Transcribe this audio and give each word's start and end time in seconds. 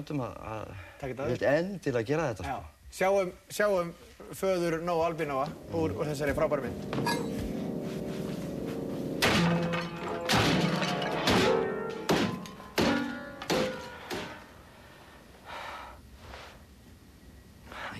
tegundum 0.00 0.24
að, 0.24 0.36
að 0.40 0.68
Taka 1.00 1.14
þetta 1.14 1.28
ég 1.28 1.40
vil 1.40 1.48
endilega 1.50 2.08
gera 2.08 2.28
þetta. 2.30 2.44
Já. 2.44 2.56
Sko. 2.56 2.76
Sjáum, 2.90 3.32
sjáum 3.54 3.92
föður 4.34 4.80
Nóa 4.82 5.06
Albinóa 5.06 5.46
úr, 5.78 5.94
úr 5.94 6.08
þessari 6.10 6.34
frábæru 6.34 6.64
mynd. 6.66 6.80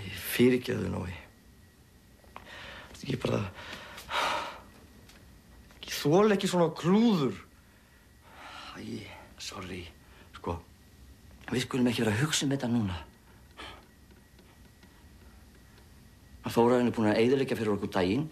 Ég 0.01 0.19
fyrirgeðu 0.33 0.91
Nói. 0.91 1.15
Þetta 2.91 3.05
ekki 3.05 3.21
bara... 3.23 3.45
Ég 5.87 5.95
þól 6.01 6.35
ekki 6.35 6.51
svona 6.51 6.71
klúður. 6.75 7.39
Æ, 8.81 9.05
sorry. 9.39 9.85
Við 11.51 11.65
skulum 11.65 11.89
ekki 11.91 12.05
vera 12.05 12.15
að 12.15 12.23
hugsa 12.25 12.47
um 12.47 12.53
þetta 12.55 12.71
núna. 12.71 12.99
Að 16.47 16.55
Þóraðin 16.57 16.91
er 16.91 16.97
búin 16.97 17.11
að 17.11 17.21
eyðileggja 17.23 17.59
fyrir 17.59 17.75
okkur 17.75 17.93
daginn, 17.95 18.29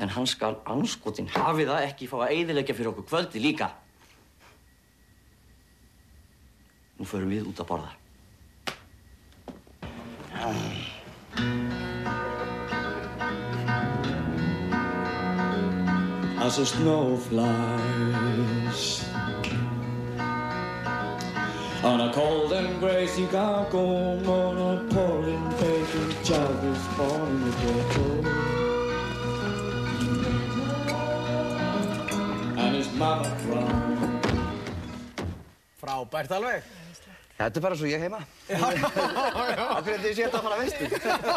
en 0.00 0.12
hann 0.16 0.28
skal 0.28 0.56
anskotin 0.72 1.28
hafi 1.34 1.68
það 1.68 1.86
ekki 1.86 2.08
fá 2.10 2.16
að 2.22 2.34
eyðileggja 2.38 2.76
fyrir 2.78 2.92
okkur 2.94 3.08
kvöldi 3.10 3.44
líka. 3.44 3.70
Nú 6.98 7.08
förum 7.08 7.30
við 7.32 7.52
út 7.52 7.60
að 7.60 7.70
borða. 7.74 7.92
as 16.42 16.58
a 16.58 16.66
snow 16.66 17.16
flies 17.16 19.01
on 21.84 22.00
a 22.00 22.12
cold 22.12 22.52
and 22.52 22.78
gray 22.78 23.06
Chicago 23.06 24.14
a 24.56 24.94
pouring 24.94 25.50
baby 25.58 26.14
child 26.22 26.64
is 26.64 26.86
born 26.96 27.28
in 27.28 27.40
the 27.44 27.50
ghetto 27.60 28.06
and 32.62 32.76
his 32.76 32.92
mama 32.94 33.36
crying 33.44 34.20
Frábært 35.82 36.30
alveg. 36.30 36.62
Þetta 37.42 37.58
er 37.58 37.64
bara 37.64 37.76
svo 37.78 37.88
ég 37.90 37.98
heima 38.02 38.20
Af 38.22 39.82
hverju 39.82 39.98
þið 40.02 40.12
séu 40.14 40.24
þetta 40.26 40.38
að 40.38 40.44
fara 40.46 40.58
vestur 40.62 40.88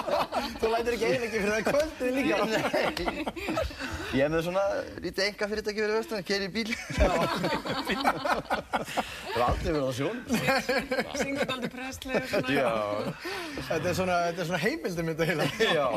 Þú 0.61 0.65
lætir 0.73 0.91
ekki 0.95 1.05
eiginlega 1.09 1.33
fyrir 1.33 1.51
það 1.51 1.63
kvöldið 1.71 2.09
líka. 2.15 2.35
Nei 2.45 2.55
Ég 4.15 4.21
er 4.25 4.31
með 4.31 4.41
svona 4.45 4.63
lítið 5.03 5.23
enga 5.25 5.45
fyrirtæki 5.51 5.81
fyrir 5.81 5.97
vestur 5.97 6.17
að 6.19 6.27
keira 6.29 6.45
í 6.45 6.51
bíl 6.53 6.71
Það 6.95 7.09
er 9.35 9.43
aldrei 9.45 9.71
verið 9.71 9.87
á 9.89 9.93
sjón 9.97 10.19
Syngur 11.19 11.49
aldrei 11.55 11.71
prestlega 11.73 12.21
og 12.21 12.29
svona. 12.31 12.49
Já, 12.55 12.71
Þetta 13.69 13.89
er 13.91 13.95
svona, 13.97 14.15
þetta 14.29 14.41
er 14.43 14.49
svona 14.51 14.61
heimildum 14.65 15.09
þetta 15.11 15.25
heila. 15.31 15.45
já, 15.59 15.87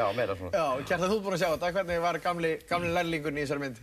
já, 0.00 0.06
meira 0.16 0.36
svona 0.38 0.52
Já, 0.54 0.66
Kjartan, 0.88 1.08
þú 1.10 1.16
ert 1.18 1.24
búinn 1.26 1.36
að 1.36 1.42
sjá 1.42 1.50
þetta. 1.54 1.72
Hvernig 1.76 2.00
var 2.04 2.18
gamli, 2.24 2.52
gamli 2.70 2.90
lærlingurinn 2.94 3.40
í 3.40 3.44
þessari 3.44 3.62
mynd? 3.66 3.82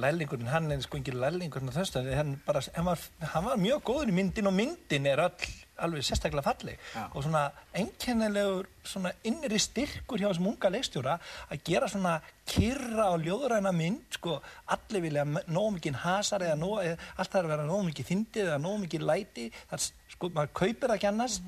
Lærlingurinn, 0.00 0.50
hann 0.52 0.70
er 0.72 0.82
sko 0.84 1.00
ekki 1.00 1.14
lærlingurinn 1.16 1.72
á 1.72 1.78
þessu, 1.78 2.02
hann, 2.16 2.36
bara, 2.46 2.62
hann, 2.74 2.86
var, 2.88 3.08
hann 3.34 3.48
var 3.48 3.62
mjög 3.62 3.82
góður 3.90 4.12
í 4.12 4.18
myndin 4.18 4.50
og 4.50 4.56
myndin 4.56 5.08
er 5.10 5.24
öll 5.26 5.48
alveg 5.78 6.02
sérstaklega 6.02 6.42
falleg. 6.42 6.78
Já. 6.94 7.04
og 7.14 7.22
svona 7.22 7.44
einkennilegur 7.76 8.66
svona 8.82 9.12
innri 9.28 9.60
styrkur 9.62 10.20
hjá 10.20 10.28
þessum 10.30 10.50
unga 10.52 10.70
leikstjóra 10.74 11.16
að 11.52 11.62
gera 11.68 11.90
svona 11.90 12.16
kyrra 12.48 13.10
og 13.14 13.24
ljóðræna 13.26 13.72
mynd 13.76 14.18
sko, 14.18 14.38
allir 14.74 15.04
vilja 15.04 15.24
nóg 15.28 15.72
mikið 15.76 16.00
hasar 16.02 16.46
eða 16.46 16.58
nóg, 16.58 16.82
allt 17.16 17.34
er 17.34 17.46
að 17.46 17.54
vera 17.54 17.68
nóg 17.68 17.84
mikið 17.90 18.10
þyndið 18.12 18.44
eða 18.46 18.60
nóg 18.64 18.78
mikið 18.84 19.08
læti 19.10 19.48
það, 19.70 19.90
sko, 20.14 20.32
maður 20.34 20.54
kaupir 20.62 20.88
það 20.88 20.96
ekki 20.96 21.10
annars. 21.12 21.40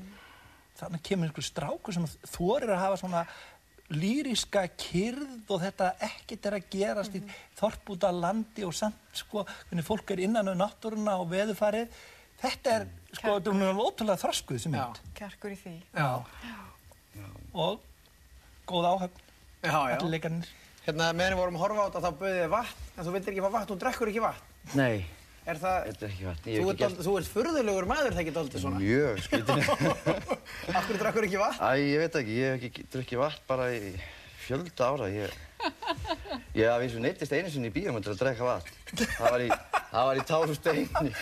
Þannig 0.81 1.03
kemur 1.05 1.29
einhver 1.29 1.45
strákur 1.45 1.97
sem 1.97 2.07
þorir 2.31 2.71
að 2.73 2.85
hafa 2.85 3.01
svona 3.03 3.25
lýriska 3.91 4.63
kyrð 4.79 5.51
og 5.51 5.61
þetta 5.65 5.91
ekkert 6.07 6.47
er 6.51 6.57
að 6.61 6.69
gerast 6.73 7.17
í 7.19 7.23
þorp 7.59 7.93
út 7.97 8.07
af 8.07 8.15
landi 8.23 8.65
og 8.67 8.75
samt 8.77 9.19
sko 9.19 9.43
hvernig 9.69 9.87
fólk 9.87 10.13
er 10.15 10.23
innan 10.27 10.49
um 10.53 10.59
náttúruna 10.61 11.17
og 11.23 11.31
veðufarið 11.33 11.91
þetta 12.41 12.77
er 12.77 12.87
sko, 13.13 13.35
þetta 13.37 13.51
er 13.51 13.59
mjög 13.65 13.83
ótrúlega 13.85 14.23
þroskuð 14.23 14.63
sem 14.63 14.75
mynd 14.77 15.01
Kjarkur 15.19 15.53
í 15.53 15.59
því. 15.61 15.75
Já. 15.95 16.11
og 17.55 17.81
góð 18.71 18.87
áhöfn, 18.95 19.23
Já, 19.67 19.73
já. 19.91 19.97
allir 19.99 20.15
leikarnir 20.15 20.51
Hérna, 20.87 21.11
meðan 21.13 21.35
við 21.35 21.41
vorum 21.43 21.57
að 21.59 21.63
horfa 21.67 21.83
á 21.83 21.87
þetta, 21.91 22.01
þá 22.01 22.21
bauðið 22.21 22.39
þið 22.41 22.53
vatn, 22.55 22.85
en 22.97 23.05
þú 23.05 23.13
vildir 23.15 23.35
ekki 23.35 23.43
fá 23.45 23.51
vatn, 23.53 23.67
þú 23.69 23.75
drekkur 23.83 24.11
ekki 24.11 24.23
vatn. 24.25 24.47
Nei, 24.79 24.95
Er 25.51 25.59
það... 25.59 25.77
þetta 25.89 26.07
er 26.07 26.13
ekki 26.13 26.27
vatn 26.29 26.45
Þú 26.47 26.53
ekki 26.55 26.85
dálítið- 26.85 27.05
þú 27.07 27.13
ert 27.19 27.31
furðulegur 27.35 27.87
maður, 27.91 28.15
það 28.15 28.23
ekki 28.23 28.35
dálítið 28.37 28.63
svona. 28.65 28.81
Mjög 28.83 29.23
skrítin 29.25 29.63
Af 30.77 30.85
hverju 30.87 30.99
drekkur 31.01 31.27
ekki 31.27 31.41
vatn? 31.41 31.61
Æ, 31.65 31.71
ég 31.91 32.03
veit 32.05 32.19
ekki, 32.21 32.37
ég 32.39 32.55
hef 32.55 32.67
ekki 32.71 32.85
drukkið 32.95 33.23
vatn 33.25 33.47
bara 33.51 33.69
í 33.75 33.93
fjölda 34.45 34.91
ára. 34.93 35.09
Ég, 35.11 36.67
haf 36.71 36.85
eins 36.85 36.95
og 36.97 37.05
neittist 37.05 37.35
einu 37.35 37.51
sinni 37.53 37.71
í 37.71 37.75
bíómynd 37.75 38.07
til 38.07 38.15
að 38.15 38.23
drekka 38.23 38.47
vatn. 38.47 38.71
Það 39.17 39.27
var 39.27 39.45
í, 39.45 39.51
í 39.51 40.27
táru 40.31 40.57
steini. 40.57 41.13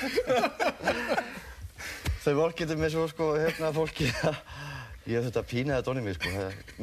Þau 2.24 2.34
vorkitur 2.42 2.76
mig 2.80 2.92
svo, 2.92 3.06
sko, 3.08 3.32
hérna 3.38 3.72
fólki 3.72 4.10
að 4.26 4.36
ég 5.08 5.16
hef 5.18 5.26
þetta 5.28 5.42
pínaði 5.48 5.84
dónið 5.86 6.04
mér, 6.06 6.16
sko. 6.18 6.30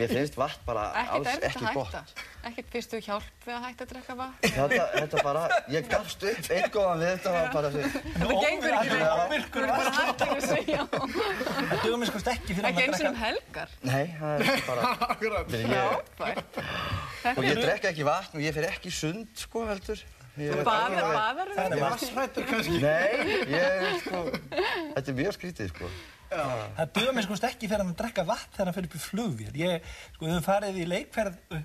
Mér 0.02 0.12
finnst 0.12 0.36
vatn 0.40 0.64
bara 0.66 0.84
Ekkert 1.02 1.16
alls 1.16 1.28
erfitt 1.32 1.46
ekki 1.50 1.66
að 1.70 1.76
gott. 1.78 1.94
hætta. 1.96 2.24
Ekkert 2.50 2.72
fyrstu 2.74 3.00
hjálp 3.06 3.46
við 3.46 3.54
að 3.56 3.64
hætta 3.66 3.86
að 3.86 3.92
drekka 3.92 4.16
vatn. 4.20 4.50
Þetta, 4.56 4.86
þetta 4.96 5.24
bara, 5.28 5.44
ég 5.76 5.88
gafst 5.92 6.26
upp 6.32 6.50
einn 6.56 6.68
góðan 6.76 7.04
við 7.04 7.12
þetta 7.14 7.34
var 7.36 7.52
bara 7.56 7.72
því. 7.76 7.84
Það 8.16 8.34
gengur 8.46 8.76
ekki 8.80 8.96
við. 8.96 9.06
óvirkur 9.26 9.68
Bara 9.72 9.94
hættum 10.00 10.34
við 10.36 10.48
segja. 10.50 10.88
það 10.90 11.86
dögum 11.86 12.06
við 12.06 12.12
sko 12.12 12.24
ekki 12.36 12.58
fyrir 12.60 12.70
Ekki 12.72 12.82
að 12.82 12.86
eins 12.86 13.00
og 13.00 13.08
um 13.08 13.16
drekka 13.16 13.26
helgar. 13.26 13.70
Nei, 13.86 14.06
það 14.20 14.46
er 14.50 14.66
bara, 14.70 14.92
Akkurat. 15.16 15.56
Fyrir 15.56 15.74
ég, 15.76 15.82
og 16.16 16.36
Þetta 17.26 17.46
ég 17.46 17.52
er 17.56 17.64
drekka 17.66 17.92
ekki 17.94 18.06
vatn 18.10 18.38
og 18.40 18.46
ég 18.46 18.54
fer 18.58 18.70
ekki 18.70 18.94
sund, 18.94 19.28
sko, 19.46 19.66
heldur. 19.70 20.02
Baðar, 20.36 21.06
baðar 21.16 21.52
Það 21.56 21.66
er 21.66 21.76
við. 21.76 21.84
Vassrættur 21.86 22.48
kannski. 22.50 22.80
Nei, 22.84 23.38
ég, 23.54 23.86
sko, 24.04 24.24
þetta 24.96 25.06
er 25.06 25.18
mjög 25.22 25.38
skrítið, 25.38 25.72
sko. 25.72 25.92
Það 26.36 26.92
duða 26.98 27.14
mér 27.16 27.28
sko 27.28 27.38
ekki 27.48 27.70
fyrir 27.72 27.86
að 27.86 27.94
drekka 28.02 28.26
vatn 28.28 28.52
þegar 28.58 28.70
hann 28.70 28.76
fyrir 28.76 28.90
upp 28.90 28.98
í 28.98 29.04
flugvél. 29.06 29.54
Ég, 29.62 29.90
sko, 30.16 30.26
við 30.26 30.34
höfum 30.34 30.48
farið 30.50 30.82
í 30.82 30.88
leikferð 30.92 31.56
uh, 31.56 31.64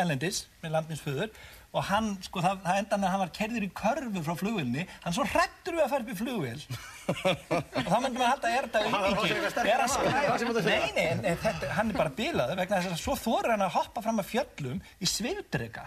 ellendis 0.00 0.42
með 0.64 0.74
landminsföður 0.76 1.34
og 1.70 1.84
hann, 1.86 2.08
sko, 2.26 2.40
það, 2.42 2.62
það 2.64 2.78
enda 2.82 2.96
með 2.98 3.06
að 3.06 3.12
hann 3.14 3.20
var 3.22 3.32
kerður 3.36 3.64
í 3.66 3.70
körfu 3.80 4.22
frá 4.26 4.34
flugvélni, 4.40 4.86
hann 5.04 5.14
svo 5.14 5.26
hrættur 5.30 5.76
við 5.76 5.84
að 5.84 5.92
fara 5.92 6.02
upp 6.02 6.10
í 6.10 6.16
flugvél. 6.18 6.62
og 7.10 7.86
þá 7.86 7.96
maður 8.02 8.24
halda 8.26 8.48
að 8.48 8.56
er 8.56 8.66
þetta 8.66 8.80
var 8.80 9.04
auðviki. 9.06 9.30
eitthvað 9.30 9.52
sterkara 9.54 9.86
maður, 9.90 10.10
það 10.10 10.20
er 10.20 10.30
það 10.30 10.40
sem 10.40 10.48
þú 10.48 10.52
ert 10.52 10.60
að 10.60 10.66
segja. 10.66 10.80
Nei, 10.80 10.90
nei, 10.96 11.06
en, 11.30 11.38
þetta, 11.44 11.70
hann 11.76 11.92
er 11.92 11.98
bara 12.00 12.12
bilaður 12.20 12.60
vegna 12.60 12.80
þess 12.80 12.90
að 12.96 13.02
svo 13.04 13.16
þorir 13.22 13.54
hann 13.54 13.64
að 13.66 13.72
hoppa 13.76 14.04
fram 14.06 14.20
að 14.22 14.28
fjöllum 14.30 14.82
í 14.98 15.10
svifdrega. 15.10 15.86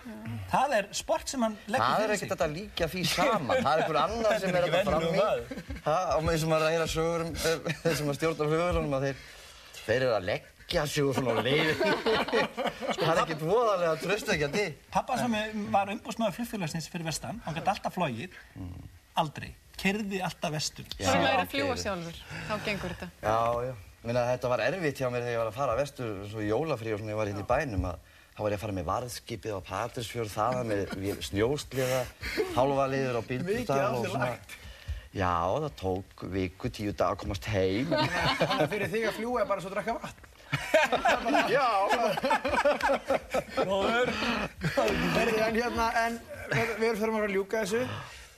Það 0.53 0.75
er 0.79 0.89
sport 1.03 1.33
sem 1.33 1.45
hann 1.47 1.59
leggur 1.67 1.83
Það 1.83 1.93
er 1.93 2.03
fyrir 2.03 2.15
ekkert 2.15 2.23
sig. 2.23 2.33
þetta 2.33 2.47
að 2.47 2.57
líka 2.57 2.89
því 2.93 3.03
saman. 3.11 3.53
Það 3.53 3.71
er 3.73 3.83
einhver 3.83 4.01
annar 4.03 4.39
sem 4.39 4.49
er 4.55 4.59
ekki 4.63 4.75
þetta 4.77 4.91
fram 4.91 5.03
í. 5.03 5.13
maður. 5.19 5.63
Það, 5.83 6.11
og 6.15 6.23
með 6.27 6.37
þessum 6.37 6.57
að 6.57 6.67
heyra 6.69 6.89
sögur 6.93 7.25
um 7.27 7.31
eh, 7.33 7.71
þeir 7.83 7.95
sem 7.99 8.11
að 8.13 8.19
stjórna 8.19 8.49
flugvélunum 8.53 8.97
að 8.99 9.07
þeir, 9.09 9.23
þeir 9.83 9.97
eru 10.01 10.13
að 10.17 10.27
leggja 10.63 10.85
sig 10.87 11.03
úr 11.03 11.15
svona 11.15 11.41
leiði. 11.43 11.73
Sko, 11.75 13.03
það 13.03 13.11
er 13.11 13.21
ekkert 13.23 13.43
voðalega 13.45 13.93
tröstökjandi. 14.01 14.65
Pappa 14.93 15.17
sem 15.19 15.35
var 15.73 15.91
umbúsmaður 15.93 16.37
flugfélagsins 16.39 16.89
fyrir 16.91 17.07
vestan, 17.07 17.41
hann 17.45 17.57
gæti 17.57 17.73
alltaf 17.73 17.95
flogið, 17.97 18.37
aldrei, 19.19 19.51
kerði 19.79 20.21
alltaf 20.23 20.55
vestur. 20.55 20.87
Þú 20.97 21.09
lærir 21.09 21.41
að 21.41 21.43
ok. 21.43 21.53
fljúa 21.53 21.77
sjálfur. 21.83 22.23
Þá 22.47 22.55
gengur 22.65 22.95
þetta. 22.95 23.11
Já, 23.21 23.67
já. 23.67 23.75
Minna, 24.03 24.25
þetta 24.33 24.49
var 24.51 24.65
erfitt 24.65 24.99
hjá 24.99 25.07
mér 25.07 25.23
þegar 25.23 25.33
ég 25.33 25.39
var 25.39 25.51
að 25.51 25.59
fara 25.61 25.77
vestur, 25.79 26.25
svo 26.31 26.41
í 26.43 26.49
jólafrí 26.49 26.91
og 26.91 26.99
svona 26.99 27.13
ég 27.13 27.21
var 27.21 27.29
hérna 27.29 27.45
í 27.45 27.51
bænum 27.53 27.85
að 27.87 28.09
þá 28.33 28.41
var 28.41 28.51
ég 28.51 28.57
að 28.57 28.63
fara 28.65 28.75
með 28.75 28.89
varðskipið 28.89 29.55
á 29.55 29.59
Patrísfjörð, 29.69 30.33
þaðan 30.33 30.73
með 30.73 31.21
snjósliða, 31.29 32.01
hálfa 32.57 32.89
liður 32.91 33.19
á 33.19 33.23
Mikið 33.23 33.47
bíldudal 33.47 33.79
af 33.85 33.95
þér 34.03 34.19
lagt. 34.25 34.57
Já, 35.13 35.31
það 35.45 35.69
tók 35.77 36.23
viku, 36.33 36.73
tíu 36.73 36.91
dag 36.97 37.13
að 37.13 37.19
komast 37.21 37.47
heim. 37.53 37.93
Þannig 37.93 38.61
að 38.65 38.71
fyrir 38.73 38.91
þig 38.91 39.07
að 39.07 39.19
fljúa 39.21 39.43
er 39.43 39.49
bara 39.53 39.63
svo 39.63 39.69
að 39.69 39.77
drekka 39.77 39.95
vatn. 40.01 40.32
Já, 41.53 41.67
Herri, 45.15 45.35
en 45.39 45.57
hérna, 45.57 45.87
en 46.05 46.19
við 46.79 46.99
þurfum 46.99 47.15
að 47.15 47.17
fara 47.17 47.27
að 47.27 47.35
ljúka 47.37 47.63
þessu. 47.63 47.83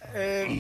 Um, 0.06 0.56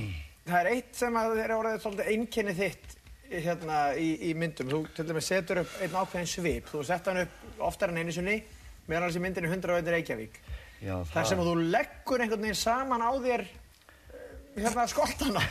það 0.45 0.59
er 0.59 0.69
eitt 0.73 0.93
sem 0.97 1.17
að 1.19 1.39
er 1.43 1.55
orðið 1.55 1.81
svolítið 1.83 2.11
einkenni 2.13 2.55
þitt 2.57 2.95
hérna 3.29 3.79
í, 3.99 4.09
í 4.29 4.33
myndum. 4.37 4.71
Þú 4.71 4.81
til 4.95 5.07
dæmis 5.09 5.29
setur 5.31 5.63
upp 5.63 5.77
einn 5.81 5.97
ákveðin 5.97 6.29
svip. 6.29 6.69
Þú 6.71 6.83
sett 6.87 7.09
hann 7.09 7.23
upp 7.23 7.63
oftar 7.69 7.93
en 7.93 8.01
einu 8.01 8.15
sinni, 8.15 8.39
meðan 8.89 9.07
alls 9.07 9.19
í 9.19 9.23
myndinu 9.23 9.51
100 9.51 9.77
veitir 9.79 9.97
Reykjavík. 9.97 10.41
já 10.85 10.95
Þar 11.13 11.29
sem 11.29 11.41
að 11.41 11.51
þú 11.51 11.55
leggur 11.75 12.23
einhvern 12.25 12.45
veginn 12.45 12.59
saman 12.59 13.05
á 13.05 13.11
þér 13.15 13.45
eh, 13.45 14.59
hérna 14.59 14.87
skoltana. 14.91 15.45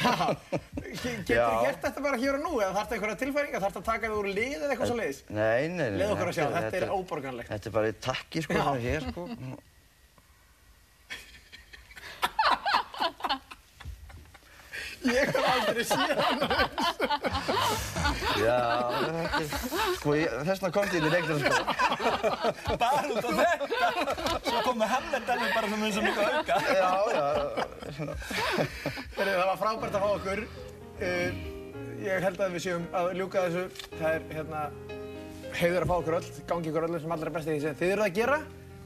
Getur 0.00 1.40
þú 1.44 1.64
gert 1.64 1.82
þetta 1.84 2.04
bara 2.04 2.20
hér 2.20 2.38
og 2.38 2.44
nú 2.44 2.52
eða 2.60 2.72
þarf 2.76 2.86
þetta 2.86 2.96
einhverja 2.96 3.18
tilfæringa, 3.22 3.60
þarf 3.62 3.74
þetta 3.74 3.82
að 3.82 3.88
taka 3.90 4.10
þig 4.10 4.20
úr 4.20 4.28
lið 4.30 4.54
eða 4.58 4.70
eitthvað 4.74 4.90
svo 4.90 4.98
leiðis? 5.00 5.20
Nei, 5.28 5.62
nei, 5.68 5.86
nei. 5.86 5.98
Leið 6.00 6.14
okkur 6.14 6.30
að 6.30 6.36
sjá, 6.38 6.46
þetta 6.56 6.80
er 6.80 6.94
óborganlegt. 6.94 7.50
Þetta 7.50 7.70
er 7.70 7.74
bara 7.76 7.92
takki, 8.08 8.44
sko, 8.46 8.64
hér, 8.84 9.08
sko. 9.10 9.26
Ég 15.00 15.30
hef 15.30 15.36
aldrei 15.50 15.84
séð 15.88 16.18
hann. 16.20 16.40
Já, 18.40 18.56
þetta 19.00 19.40
er, 19.40 19.46
sko, 19.96 20.14
ég- 20.18 20.34
þess 20.44 20.60
vegna 20.60 20.70
komst 20.76 20.92
ég 20.92 20.98
inn 21.00 21.08
í 21.08 21.12
leiknum, 21.14 21.38
sko. 21.40 21.54
Bara 22.82 23.08
út 23.08 23.24
á 23.24 23.30
þetta. 23.40 23.88
Svo 24.50 24.58
kom 24.66 24.76
Mohammed 24.82 25.32
alveg 25.34 25.54
bara 25.56 25.66
svona 25.72 25.86
eins 25.88 25.96
og 25.96 26.04
nokkuð 26.04 26.26
auka. 26.36 26.56
Já, 26.76 26.90
já, 27.14 27.24
Heyrðu, 29.16 29.34
Það 29.40 29.46
var 29.50 29.58
frábært 29.64 29.96
að 29.96 30.04
fá 30.04 30.08
okkur. 30.14 30.44
Uh, 31.00 31.28
ég 32.04 32.24
held 32.28 32.38
að 32.44 32.54
við 32.58 32.64
séum 32.66 32.84
að 33.00 33.12
ljúka 33.20 33.46
þessu. 33.48 33.64
Það 33.96 34.10
er 34.14 34.22
hérna 34.36 34.60
heiður 35.60 35.82
að 35.84 35.90
fá 35.90 35.96
okkur 35.98 36.16
öll, 36.20 36.28
gangi 36.52 36.68
ykkur 36.70 36.86
öllum 36.88 37.00
sem 37.02 37.12
allra 37.16 37.32
besti 37.34 37.54
því 37.56 37.60
sem 37.64 37.78
þið 37.80 37.94
eruð 37.96 38.06
að 38.10 38.18
gera, 38.20 38.38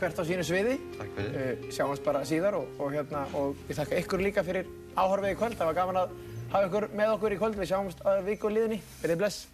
hvert 0.04 0.20
á 0.20 0.24
sínu 0.28 0.44
sviði. 0.44 0.76
takk 0.98 1.16
fyrir. 1.16 1.34
Uh, 1.34 1.72
sjáumst 1.72 2.04
bara 2.04 2.24
síðar 2.28 2.58
og, 2.60 2.68
og, 2.78 2.92
hérna, 2.92 3.24
og 3.40 3.64
ég 3.70 3.78
þakka 3.80 4.00
ykkur 4.02 4.24
líka 4.26 4.44
fyrir 4.44 4.68
áhorfið 4.92 5.32
í 5.32 5.40
kvöld. 5.40 5.56
Það 5.56 5.70
var 5.70 5.80
gaman 5.80 6.00
að 6.02 6.14
hafa 6.52 6.68
ykkur 6.68 6.88
með 6.92 7.16
okkur 7.16 7.36
í 7.36 7.40
kvöld. 7.40 7.58
Við 7.62 7.72
sjáumst 7.72 8.04
að 8.04 8.22
viku 8.28 8.52
liðinni. 8.52 8.80
Verðið 9.00 9.22
bless. 9.24 9.46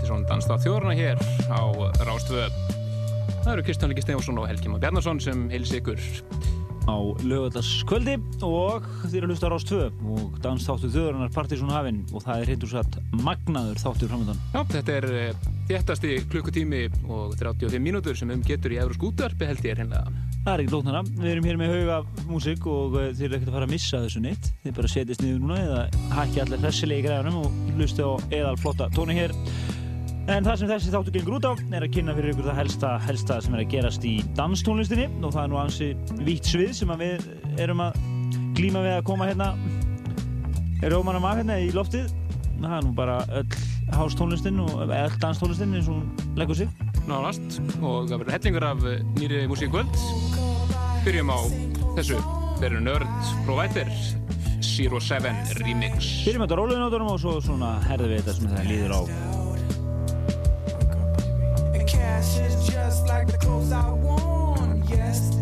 Í 0.00 0.06
Partisón 0.08 0.22
Danstáð 0.24 0.62
þjórna 0.64 0.94
hér 0.96 1.18
á 1.52 1.60
Rástvö. 2.00 2.46
Það 3.44 3.52
eru 3.52 3.64
Kristján 3.66 3.92
Líki 3.92 4.04
Stefansson 4.06 4.40
og 4.40 4.48
Helgi 4.48 4.72
Már 4.72 4.80
Bjarnason 4.80 5.20
sem 5.20 5.50
heils 5.52 5.72
ykkur. 5.76 6.00
á 6.88 6.96
lögadagskvöldi 7.22 8.16
og 8.42 8.86
eru 9.12 9.28
að 9.28 9.32
hlusta 9.34 9.46
á 9.46 9.52
Rás 9.52 9.66
2 9.68 9.80
og 10.14 10.38
dansþáttur 10.42 10.92
þjóðurinnar 10.94 11.32
Partíson 11.34 11.70
hafinn 11.70 12.00
og 12.10 12.24
það 12.24 12.42
er 12.42 12.52
hindur 12.54 12.72
satt 12.72 12.98
magnaður 13.12 13.82
þáttur 13.82 14.10
framöndan. 14.10 14.40
Já, 14.54 14.60
þetta 14.72 14.96
er 14.96 15.06
eh, 15.20 15.48
þéttasti 15.68 16.16
klukkutími 16.32 16.82
og 17.06 17.36
35 17.38 17.84
mínútur 17.84 18.16
sem 18.18 18.32
um 18.32 18.42
getur 18.42 18.74
í 18.74 18.80
Eurósk 18.80 19.04
útvarpi 19.10 19.50
held 19.50 19.64
ég 19.64 19.74
er 19.76 19.84
hérna. 19.84 20.04
Það 20.40 20.54
er 20.54 20.62
ekki 20.64 20.72
lóknara, 20.72 21.02
við 21.20 21.32
erum 21.34 21.48
hér 21.50 21.60
með 21.60 21.74
hauga 21.74 21.98
músík 22.30 22.70
og 22.70 22.96
eh, 22.96 23.10
þið 23.12 23.26
eru 23.26 23.38
ekkert 23.38 23.52
að 23.52 23.58
fara 23.58 23.68
að 23.68 23.74
missa 23.76 24.02
þessu 24.06 24.24
neitt. 24.24 24.50
Þið 24.64 24.78
bara 24.80 24.94
setjast 24.94 25.24
niður 25.26 25.44
núna 25.44 25.60
eða 25.66 25.82
hakki 26.16 26.42
allir 26.46 26.64
hressilega 26.64 27.04
í 27.04 27.06
græðunum 27.06 27.42
og 27.44 27.76
hlusta 27.76 28.08
á 28.08 28.12
eðal 28.40 28.56
flotta 28.62 28.88
tóni 28.96 29.20
hér. 29.20 29.36
En 30.28 30.44
það 30.44 30.56
sem 30.60 30.70
þessi 30.70 30.92
þáttur 30.92 31.14
gengur 31.16 31.36
út 31.38 31.48
á 31.48 31.52
er 31.74 31.86
að 31.86 31.92
kynna 31.96 32.14
fyrir 32.14 32.34
ykkur 32.34 32.50
það 32.50 32.58
helsta, 32.60 32.90
helsta 33.06 33.40
sem 33.42 33.54
er 33.56 33.62
að 33.64 33.70
gerast 33.72 34.04
í 34.06 34.14
danstónlistinni 34.38 35.08
og 35.24 35.32
það 35.32 35.42
er 35.42 35.52
nú 35.52 35.60
ansi 35.60 35.88
vítt 36.26 36.50
svið 36.50 36.74
sem 36.76 36.92
við 37.00 37.24
erum 37.60 37.82
að 37.86 37.98
glíma 38.58 38.84
við 38.84 38.96
að 38.98 39.06
koma 39.08 39.30
hérna 39.30 39.54
Rómanum 40.80 41.26
af 41.28 41.40
hérna 41.40 41.58
í 41.60 41.72
loftið. 41.76 42.12
Það 42.60 42.76
er 42.76 42.86
nú 42.86 42.94
bara 42.96 43.18
öll 43.40 43.58
hástónlistin 43.96 44.60
og 44.64 44.84
öll 44.84 45.18
danstónlistin 45.20 45.74
eins 45.76 45.88
og 45.88 45.98
hún 46.00 46.36
leggur 46.38 46.56
sig. 46.56 46.68
nánast 47.08 47.58
og 47.80 48.08
það 48.10 48.20
verður 48.20 48.34
hellingur 48.36 48.66
af 48.68 48.84
nýri 49.16 49.44
músíkvöld. 49.50 50.00
Byrjum 51.04 51.32
á 51.32 51.38
þessu. 51.98 52.20
Eru 52.60 52.80
Nerd 52.84 53.08
Provider 53.46 53.88
Zero 54.60 55.00
Seven 55.00 55.36
Remix. 55.62 56.10
Byrjum 56.26 56.44
þetta 56.44 56.60
róluðinótunum 56.60 57.14
og 57.14 57.22
svo 57.22 57.38
svona 57.44 57.78
herðum 57.88 58.12
við 58.12 58.20
þetta 58.22 58.36
sem 58.36 58.52
það 58.52 58.70
líður 58.70 58.96
á. 58.96 59.00
Is 62.20 62.68
just 62.68 63.06
like 63.06 63.28
the 63.28 63.38
clothes 63.38 63.72
I 63.72 63.88
worn 63.92 64.84
yesterday. 64.86 65.39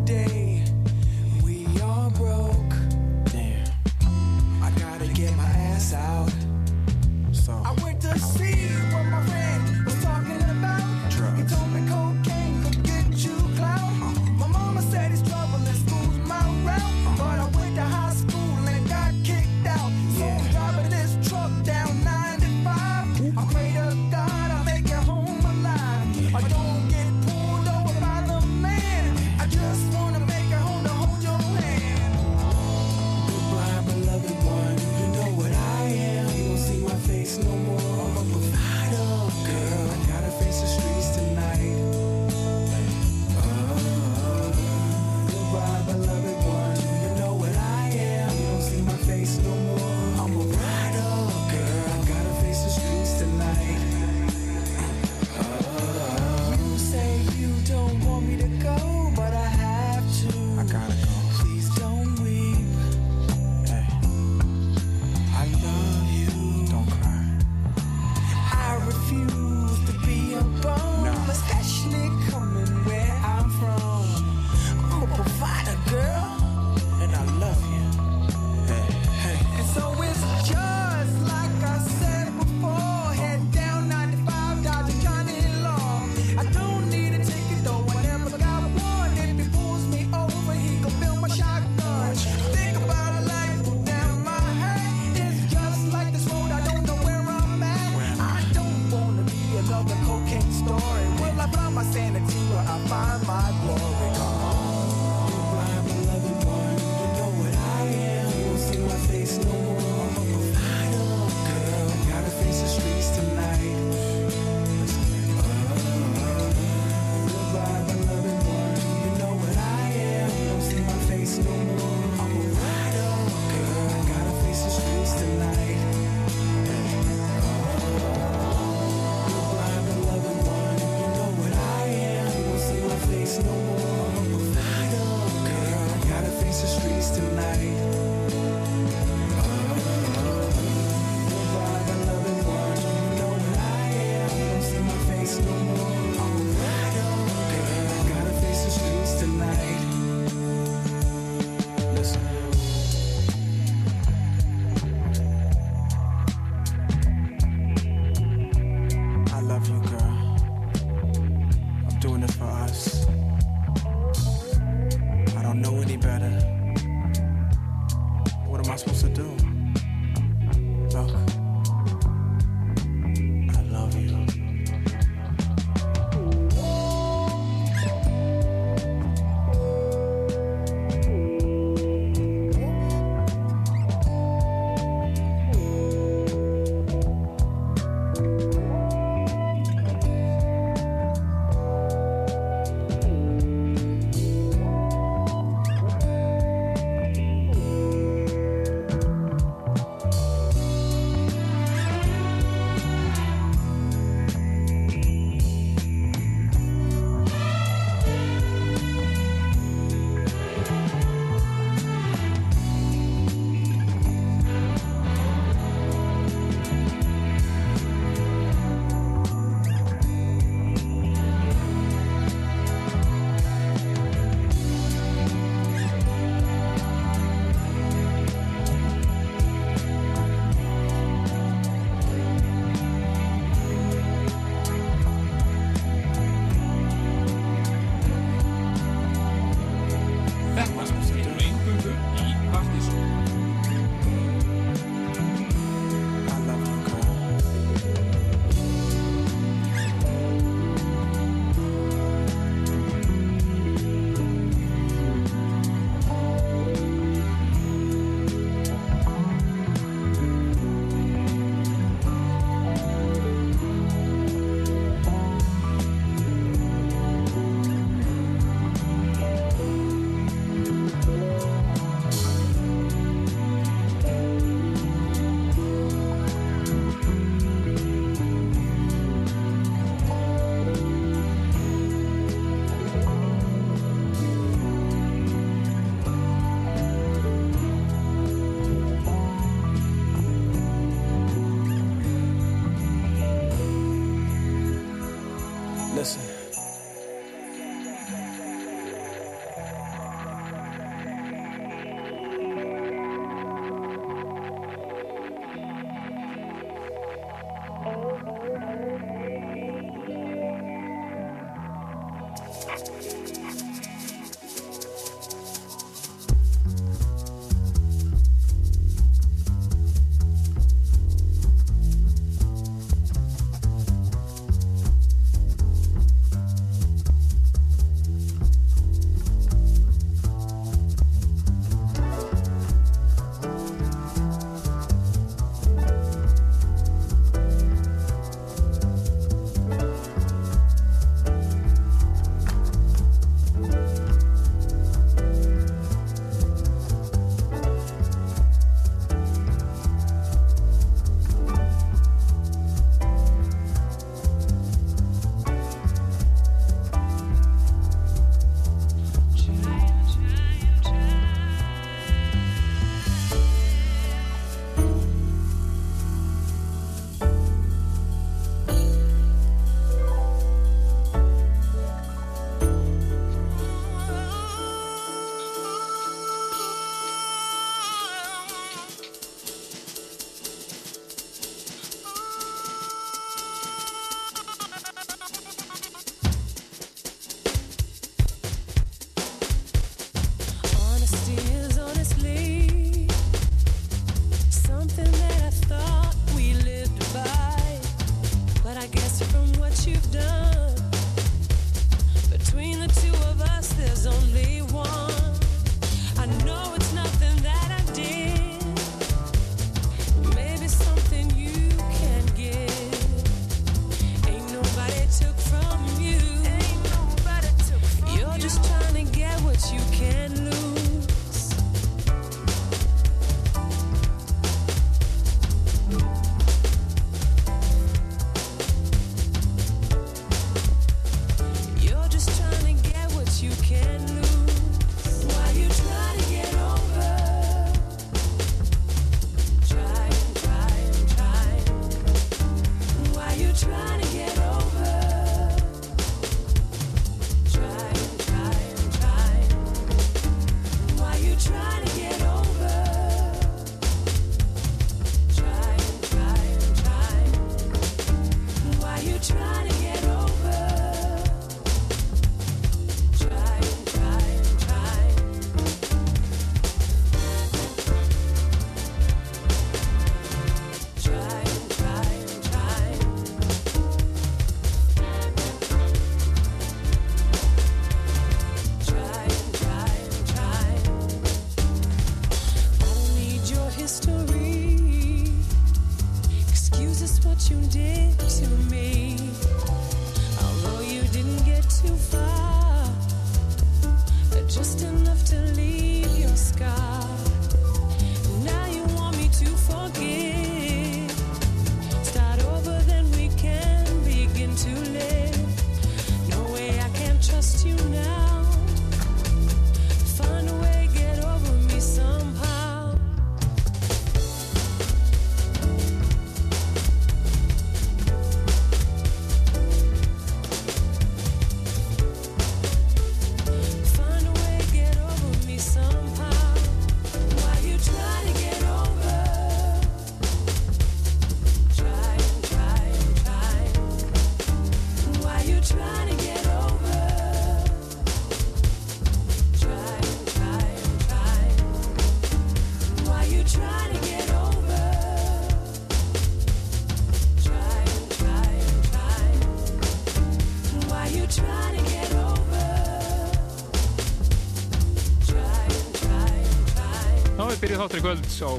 Á 558.44 558.52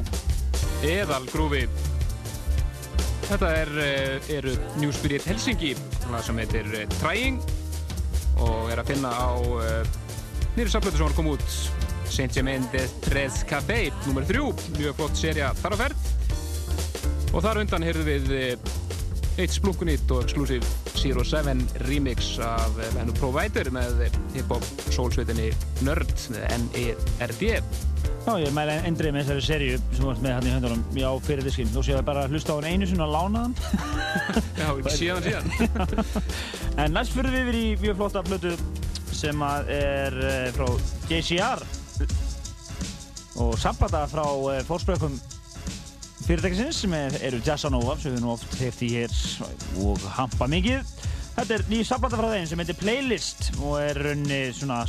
eðal 0.86 1.24
grúfi. 1.32 1.66
Þetta 3.30 3.50
er, 3.62 3.74
eh, 3.84 4.36
eru 4.40 4.56
New 4.82 4.92
Spirit 4.96 5.28
Helsingi, 5.30 5.76
það 6.08 6.24
sem 6.26 6.44
heitir 6.44 6.72
eh, 6.82 6.88
Trying 7.00 7.42
og 8.40 8.72
er 8.72 8.82
að 8.82 8.94
finna 8.94 9.12
á 9.12 9.36
uh, 9.36 10.00
nýri 10.56 10.72
saflötu 10.72 10.98
sem 10.98 11.06
var 11.06 11.14
að 11.14 11.20
koma 11.20 11.36
út 11.36 11.58
Saint 12.10 12.34
Germain 12.34 12.66
de 12.74 12.86
Tres 13.04 13.44
Café 13.48 13.90
nr. 14.10 14.26
3, 14.28 14.46
mjög 14.80 14.96
flott 14.98 15.20
serja 15.20 15.52
þar 15.62 15.76
á 15.76 15.82
ferð 15.84 16.08
og 17.30 17.44
þar 17.46 17.62
undan 17.62 17.86
heyrðum 17.86 18.08
við 18.08 18.32
eh, 18.34 18.72
eitt 19.40 19.54
splunkunýtt 19.54 20.10
og 20.16 20.32
Zero 20.98 21.24
Seven 21.28 21.62
remix 21.86 22.34
af 22.44 22.80
eh, 22.82 22.90
hennu 22.98 23.14
Provider 23.20 23.70
með 23.76 24.08
hip-hop 24.34 24.66
soulsveitinni 24.90 25.52
Nerd 25.86 26.16
N-E-R-D 26.58 27.54
Já, 28.30 28.36
ég 28.46 28.52
mæla 28.54 28.76
endrið 28.86 29.14
með 29.16 29.24
þessari 29.26 29.42
seríu 29.42 29.78
sem 29.98 30.10
ert 30.12 30.20
með 30.22 30.34
hann 30.36 30.46
í 30.46 30.52
höndunum 30.54 30.82
á 31.02 31.14
fyrir 31.26 31.48
diskinn. 31.48 31.70
Þú 31.74 31.82
séu 31.88 32.02
bara 32.06 32.28
hlusta 32.30 32.54
á 32.54 32.58
hann 32.60 32.68
einu 32.70 32.86
sinna 32.86 33.08
og 33.08 33.16
lána 33.16 33.42
hann. 33.48 33.56
Já, 34.60 34.68
síðan 34.94 35.24
síðan 35.26 35.48
En 36.84 36.94
næst 36.94 37.16
fyrir 37.16 37.34
við 37.34 37.42
yfir 37.48 37.58
í 37.58 37.64
mjög 37.82 37.98
flotta 38.04 38.22
blötu 38.28 38.54
sem 39.18 39.42
er 39.48 40.20
eh, 40.28 40.52
frá 40.54 40.70
JCR 41.10 41.66
og 43.42 43.58
sambata 43.58 44.06
frá 44.14 44.28
eh, 44.54 44.62
fórspökkum 44.70 45.18
fyrirtækisins 46.28 46.86
sem 46.86 46.94
er, 46.94 47.18
eru 47.32 47.42
Jazzanova 47.42 47.98
sem 47.98 48.14
við 48.14 48.28
nú 48.28 48.36
oft 48.36 48.60
hefði 48.62 48.94
hér 48.94 49.20
og 49.88 50.06
hampa 50.20 50.46
mikið. 50.54 50.98
Þetta 51.34 51.58
er 51.58 51.70
ný 51.74 51.82
sambata 51.82 52.22
frá 52.22 52.30
þeim 52.36 52.50
sem 52.54 52.62
heitir 52.62 52.78
Playlist 52.78 53.56
og 53.58 53.80
er 53.82 54.06
raunni 54.06 54.44
svona 54.54 54.84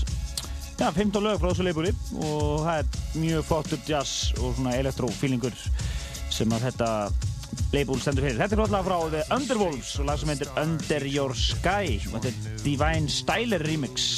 Já, 0.80 0.86
15 0.96 1.20
lög 1.20 1.42
frá 1.42 1.50
þessu 1.50 1.64
leifbúri 1.66 1.90
og 2.24 2.62
það 2.64 2.78
er 2.78 3.18
mjög 3.20 3.42
flottur 3.44 3.80
jazz 3.84 4.30
og 4.40 4.54
svona 4.56 4.72
elektrofílingur 4.80 5.58
sem 6.32 6.54
að 6.56 6.64
þetta 6.70 6.88
leifbúl 7.74 8.00
stendur 8.00 8.24
fyrir. 8.24 8.38
Þetta 8.40 8.56
er 8.56 8.62
flotlega 8.62 8.86
frá 8.88 8.96
The 9.12 9.24
Underwolves 9.36 9.90
og 10.00 10.08
lag 10.08 10.22
sem 10.22 10.32
heitir 10.32 10.54
Under 10.62 11.04
Your 11.10 11.36
Sky 11.36 11.98
og 12.08 12.16
þetta 12.16 12.32
er 12.32 12.62
Divine 12.64 13.12
Styler 13.12 13.66
remix. 13.68 14.08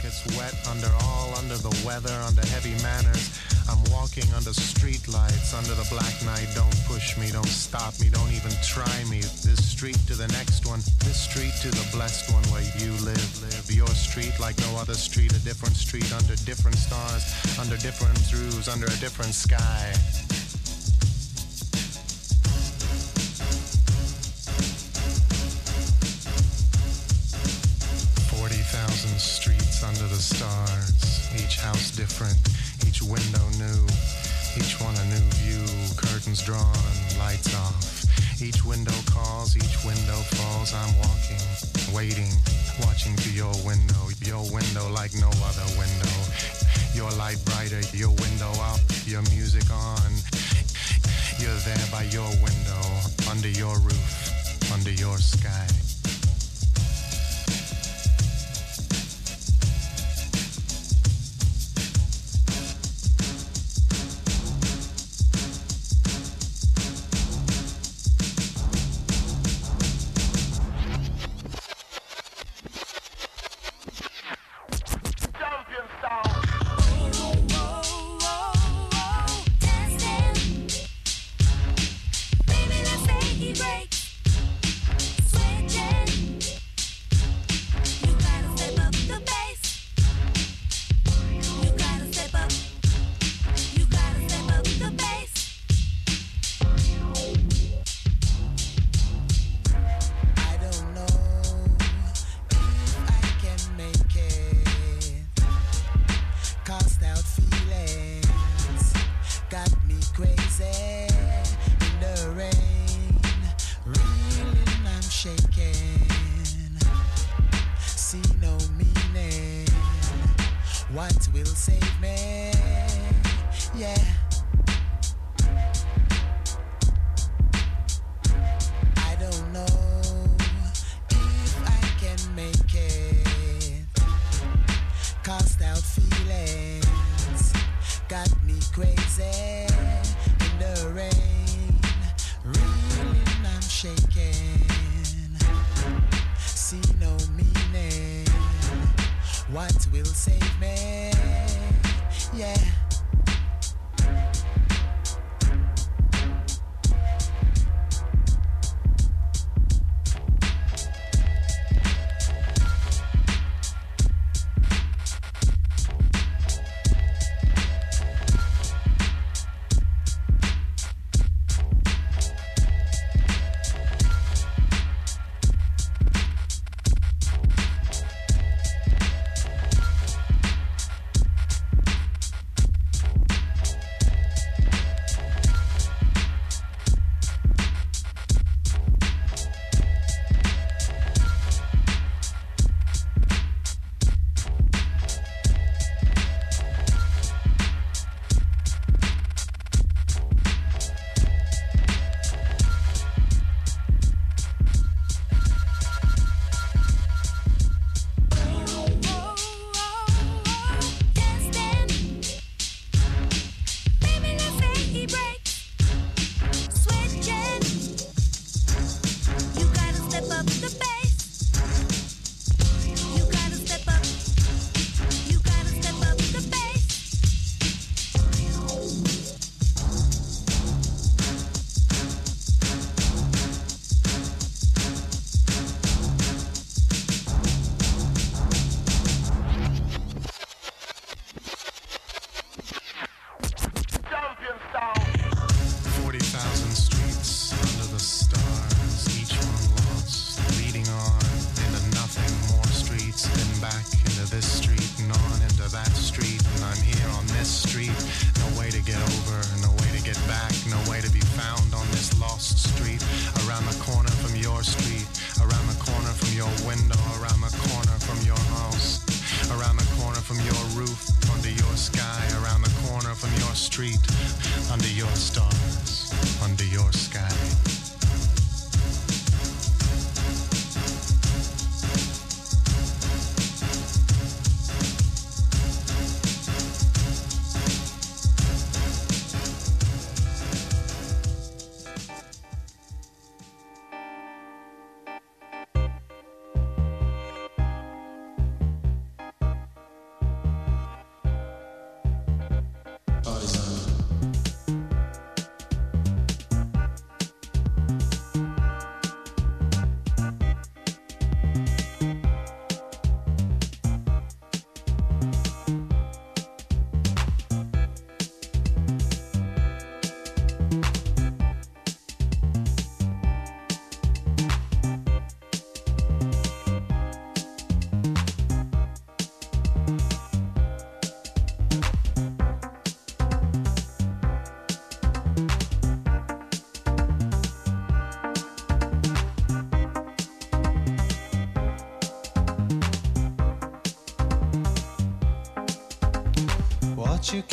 Blankets, 0.00 0.38
wet, 0.38 0.54
under 0.70 0.88
all, 1.04 1.34
under 1.36 1.56
the 1.56 1.76
weather, 1.84 2.12
under 2.24 2.40
heavy 2.46 2.72
manners. 2.82 3.36
I'm 3.68 3.78
walking 3.92 4.24
under 4.32 4.52
street 4.54 5.06
lights, 5.08 5.52
under 5.52 5.74
the 5.74 5.86
black 5.90 6.14
night. 6.24 6.48
Don't 6.54 6.74
push 6.86 7.18
me, 7.18 7.30
don't 7.30 7.44
stop 7.46 7.92
me, 8.00 8.08
don't 8.08 8.32
even 8.32 8.52
try 8.64 9.04
me. 9.10 9.20
This 9.20 9.60
street 9.60 9.98
to 10.06 10.14
the 10.14 10.28
next 10.28 10.64
one, 10.66 10.80
this 11.04 11.20
street 11.20 11.52
to 11.60 11.68
the 11.68 11.86
blessed 11.92 12.32
one 12.32 12.44
where 12.44 12.64
you 12.80 12.92
live, 13.04 13.28
live. 13.42 13.70
Your 13.70 13.88
street 13.88 14.32
like 14.40 14.56
no 14.60 14.78
other 14.78 14.94
street, 14.94 15.32
a 15.32 15.40
different 15.40 15.76
street 15.76 16.10
under 16.14 16.36
different 16.48 16.78
stars, 16.78 17.24
under 17.58 17.76
different 17.76 18.16
roofs, 18.32 18.68
under 18.68 18.86
a 18.86 18.96
different 19.04 19.34
sky. 19.34 19.92
Thousand 29.00 29.18
streets 29.18 29.82
under 29.82 30.06
the 30.12 30.20
stars, 30.20 31.32
each 31.40 31.56
house 31.56 31.90
different, 31.96 32.36
each 32.86 33.00
window 33.00 33.40
new, 33.56 33.80
each 34.60 34.76
one 34.76 34.92
a 34.92 35.04
new 35.08 35.24
view, 35.40 35.64
curtains 35.96 36.42
drawn, 36.44 36.68
lights 37.18 37.54
off. 37.56 38.04
Each 38.42 38.62
window 38.62 38.92
calls, 39.08 39.56
each 39.56 39.84
window 39.88 40.20
falls. 40.36 40.74
I'm 40.74 40.92
walking, 41.00 41.40
waiting, 41.96 42.28
watching 42.84 43.16
through 43.16 43.40
your 43.40 43.56
window, 43.64 44.12
your 44.20 44.44
window 44.52 44.92
like 44.92 45.14
no 45.16 45.32
other 45.48 45.68
window. 45.80 46.16
Your 46.92 47.10
light 47.16 47.40
brighter, 47.46 47.80
your 47.96 48.12
window 48.20 48.52
up, 48.68 48.80
your 49.06 49.22
music 49.32 49.64
on. 49.72 50.12
You're 51.40 51.60
there 51.64 51.86
by 51.90 52.04
your 52.12 52.28
window, 52.44 52.84
under 53.30 53.48
your 53.48 53.78
roof, 53.80 54.72
under 54.72 54.92
your 54.92 55.16
sky. 55.16 55.89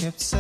have 0.08 0.37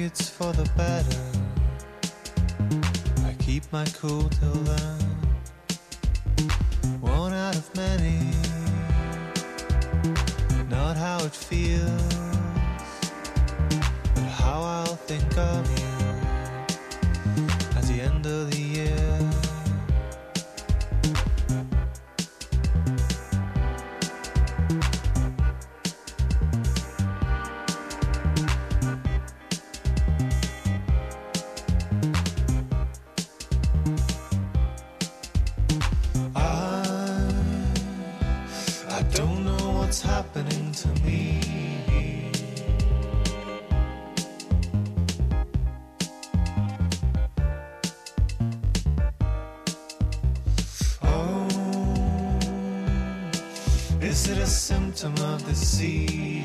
it's 0.00 0.28
for 0.28 0.52
the 0.52 0.68
better. 0.76 1.24
I 3.26 3.32
keep 3.42 3.64
my 3.72 3.84
cool 3.86 4.28
till 4.28 4.52
then. 4.52 4.97
the 55.48 55.54
sea. 55.54 56.37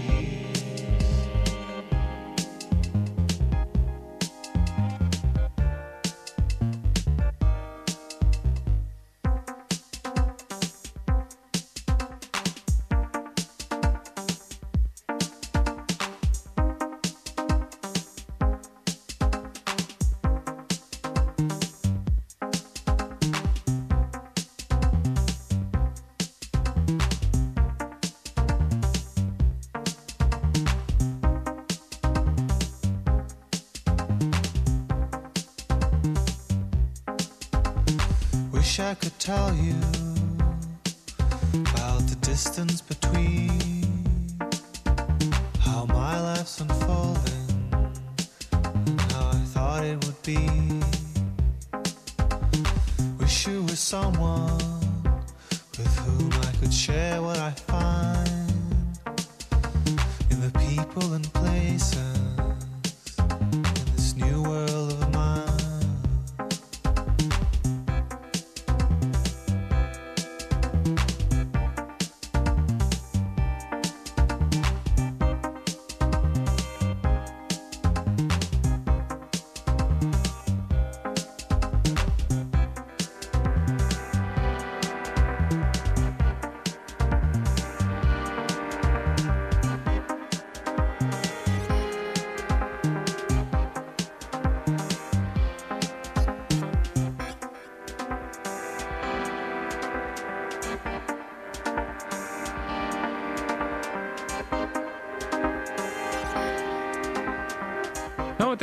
I 38.94 38.96
could 38.96 39.18
tell 39.18 39.56
you. 39.56 40.03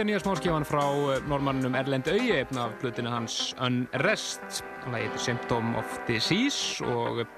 Þetta 0.00 0.08
er 0.08 0.14
nýja 0.14 0.20
smáskifan 0.22 0.64
frá 0.64 0.84
eh, 1.12 1.18
normannum 1.28 1.74
Erlend 1.76 2.06
Auye 2.08 2.38
af 2.56 2.70
blötinu 2.80 3.10
hans 3.12 3.34
Unrest. 3.60 4.62
Það 4.80 4.94
heitir 4.96 5.20
Symptom 5.20 5.74
of 5.76 5.98
Disease 6.08 6.86
og 6.88 7.18
eh, 7.20 7.34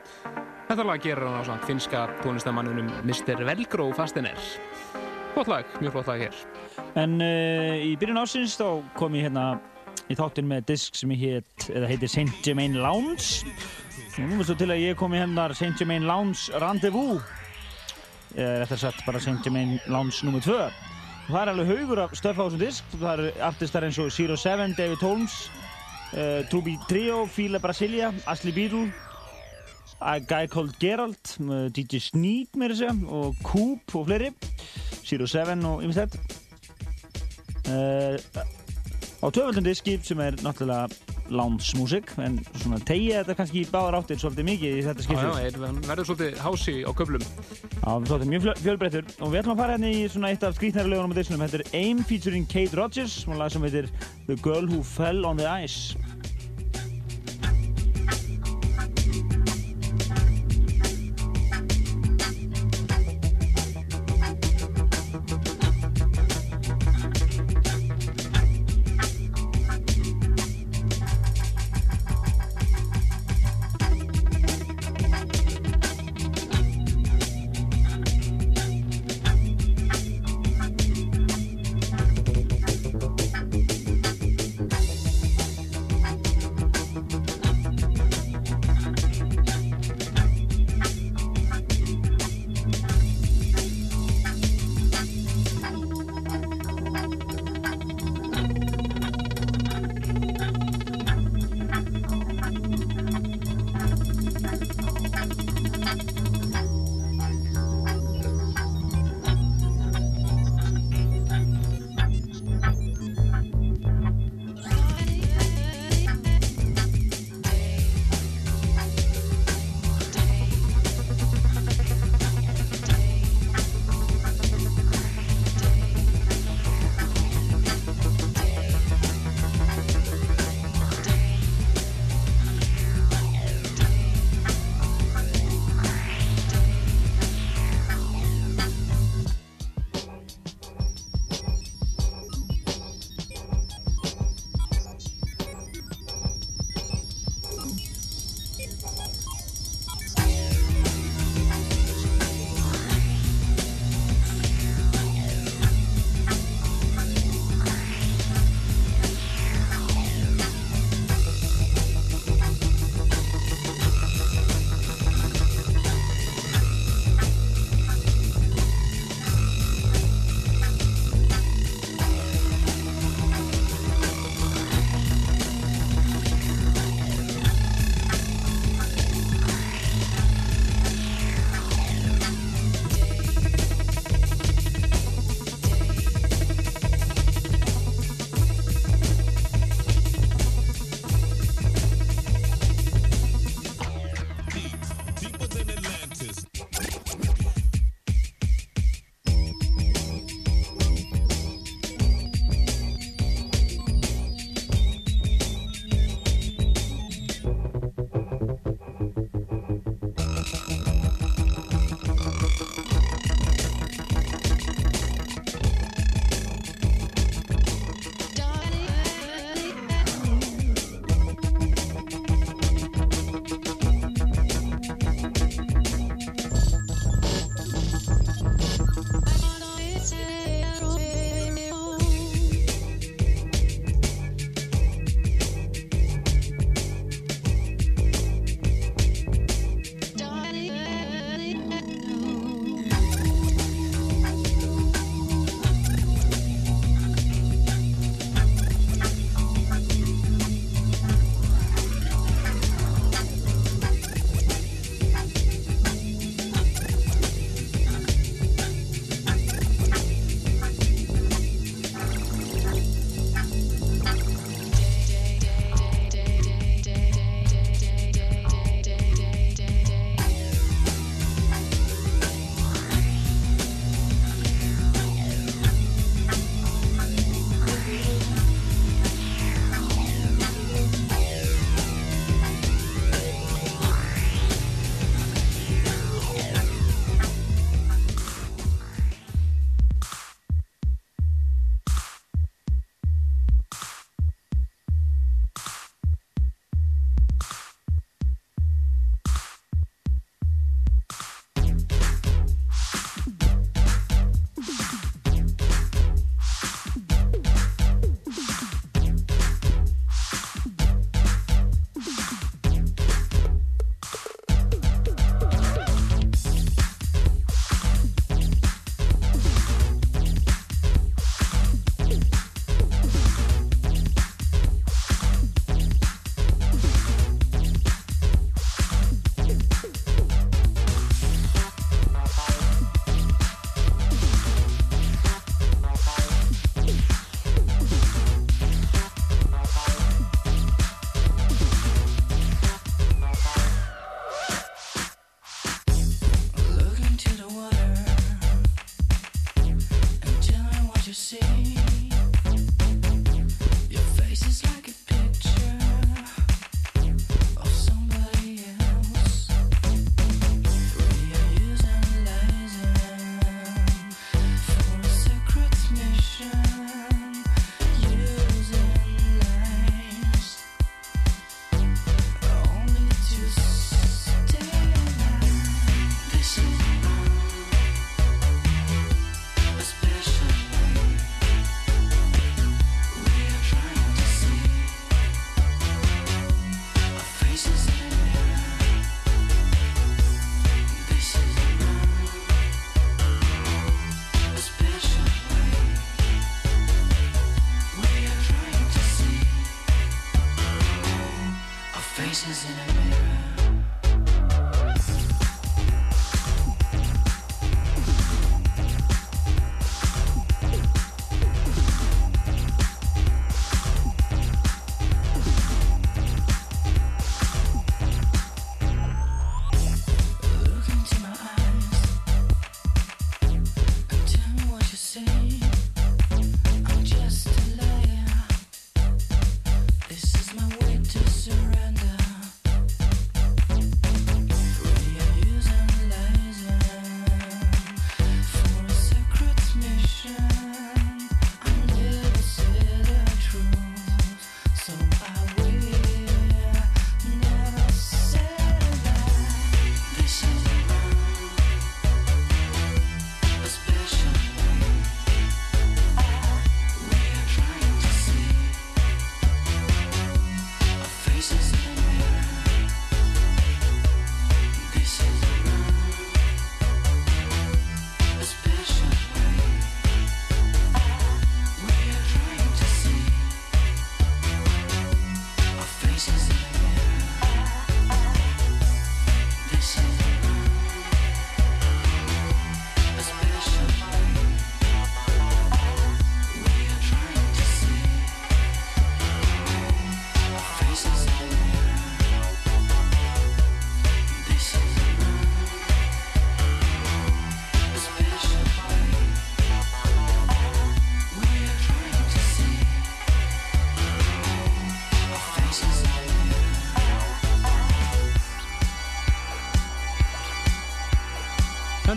þetta 0.68 0.85
lag 0.87 1.03
gerir 1.03 1.27
hann 1.27 1.42
á 1.42 1.48
samt 1.48 1.66
finska 1.66 2.05
tónlistamannunum 2.20 2.92
Mr. 3.03 3.42
Velgró 3.48 3.88
Fastener. 3.98 4.38
Flott 5.33 5.51
lag, 5.51 5.75
mjög 5.83 5.96
flott 5.96 6.12
lag 6.12 6.22
hér. 6.22 6.38
En 7.03 7.18
uh, 7.18 7.83
í 7.83 7.96
byrjun 7.98 8.22
ásins 8.22 8.55
þá 8.61 8.79
kom 8.94 9.18
ég 9.18 9.27
hérna 9.27 9.59
í 10.07 10.20
þáttinn 10.22 10.53
með 10.55 10.70
disk 10.70 11.03
sem 11.03 11.11
heit, 11.18 11.66
heitir 11.66 12.14
St. 12.14 12.31
Germain 12.46 12.79
Lounge. 12.79 13.42
Nú 14.22 14.38
veistu 14.38 14.61
til 14.62 14.70
að 14.70 14.85
ég 14.85 15.03
kom 15.03 15.18
í 15.18 15.25
hennar 15.25 15.59
St. 15.59 15.75
Germain 15.83 16.07
Lounge 16.07 16.55
Rendezvous. 16.62 17.27
Eða 18.38 18.62
réttar 18.62 18.85
sagt 18.87 19.03
bara 19.11 19.18
St. 19.18 19.40
Germain 19.42 19.81
Lounge 19.90 20.22
nr. 20.31 20.38
2. 20.46 20.91
Og 21.28 21.30
það 21.30 21.42
er 21.42 21.50
alveg 21.52 21.70
haugur 21.70 22.00
af 22.02 22.14
stöf 22.18 22.38
á 22.38 22.42
þessum 22.42 22.61
disk. 22.61 22.94
Það 22.98 23.12
eru 23.12 23.30
artistar 23.46 23.87
eins 23.87 23.98
og 24.02 24.11
Zero 24.12 24.37
Seven, 24.37 24.74
David 24.78 25.04
Holmes, 25.06 25.37
uh, 26.16 26.42
Truby 26.50 26.74
Trio, 26.88 27.24
Fila 27.30 27.61
Brasilia, 27.62 28.12
Ashley 28.26 28.54
Beadle, 28.56 28.92
A 30.02 30.18
Guy 30.18 30.48
Called 30.50 30.74
Geralt, 30.82 31.37
uh, 31.40 31.68
DJ 31.70 32.02
Sneak 32.02 32.58
meira 32.58 32.74
segja, 32.74 32.96
og 33.06 33.38
Coop 33.46 33.94
og 33.94 34.08
fleiri. 34.11 34.32
Zero 35.06 35.26
Seven 35.30 35.64
og 35.64 35.85
ymmislegt. 35.87 36.18
Uh, 37.70 38.18
á 39.22 39.26
tvöföldum 39.30 39.64
diski 39.64 40.00
sem 40.02 40.18
er 40.20 40.35
náttúrulega 40.42 40.90
músík 41.33 42.12
en 42.18 42.38
svona 42.61 42.79
tegja 42.85 43.23
þetta 43.25 43.37
kannski 43.38 43.62
í 43.64 43.71
báðar 43.73 43.97
áttir 44.01 44.18
svolítið 44.21 44.45
mikið 44.49 44.77
í 44.79 44.83
þetta 44.87 45.01
Já, 45.01 45.07
skiptið. 45.07 45.33
já, 45.33 45.47
er- 45.47 45.66
hann 45.66 45.81
verður 45.83 46.07
svolítið 46.11 46.37
hási 46.45 46.75
á 46.85 46.90
köflum. 46.92 47.25
Já, 47.83 47.90
svolítið 48.07 48.29
mjög 48.33 48.42
fjöl- 48.42 48.61
fjölbreyttur 48.62 49.05
og 49.21 49.33
við 49.33 49.40
ætlum 49.42 49.55
að 49.55 49.62
fara 49.62 49.73
hérna 49.77 49.90
í 49.92 50.09
svona 50.12 50.29
eitt 50.31 50.42
af 50.45 50.55
skrítnæri 50.57 50.88
lögunum 50.92 51.12
á 51.12 51.16
diskunum. 51.16 51.49
Þetta 51.49 51.61
er 51.61 51.79
AIM 51.81 52.05
featuring 52.05 52.47
Kate 52.49 52.77
Rogers, 52.77 53.25
svona 53.25 53.38
lag 53.38 53.51
sem 53.51 53.62
heitir 53.62 53.88
The 54.27 54.37
Girl 54.37 54.66
Who 54.68 54.83
Fell 54.83 55.25
on 55.27 55.37
the 55.37 55.47
Ice. 55.64 55.97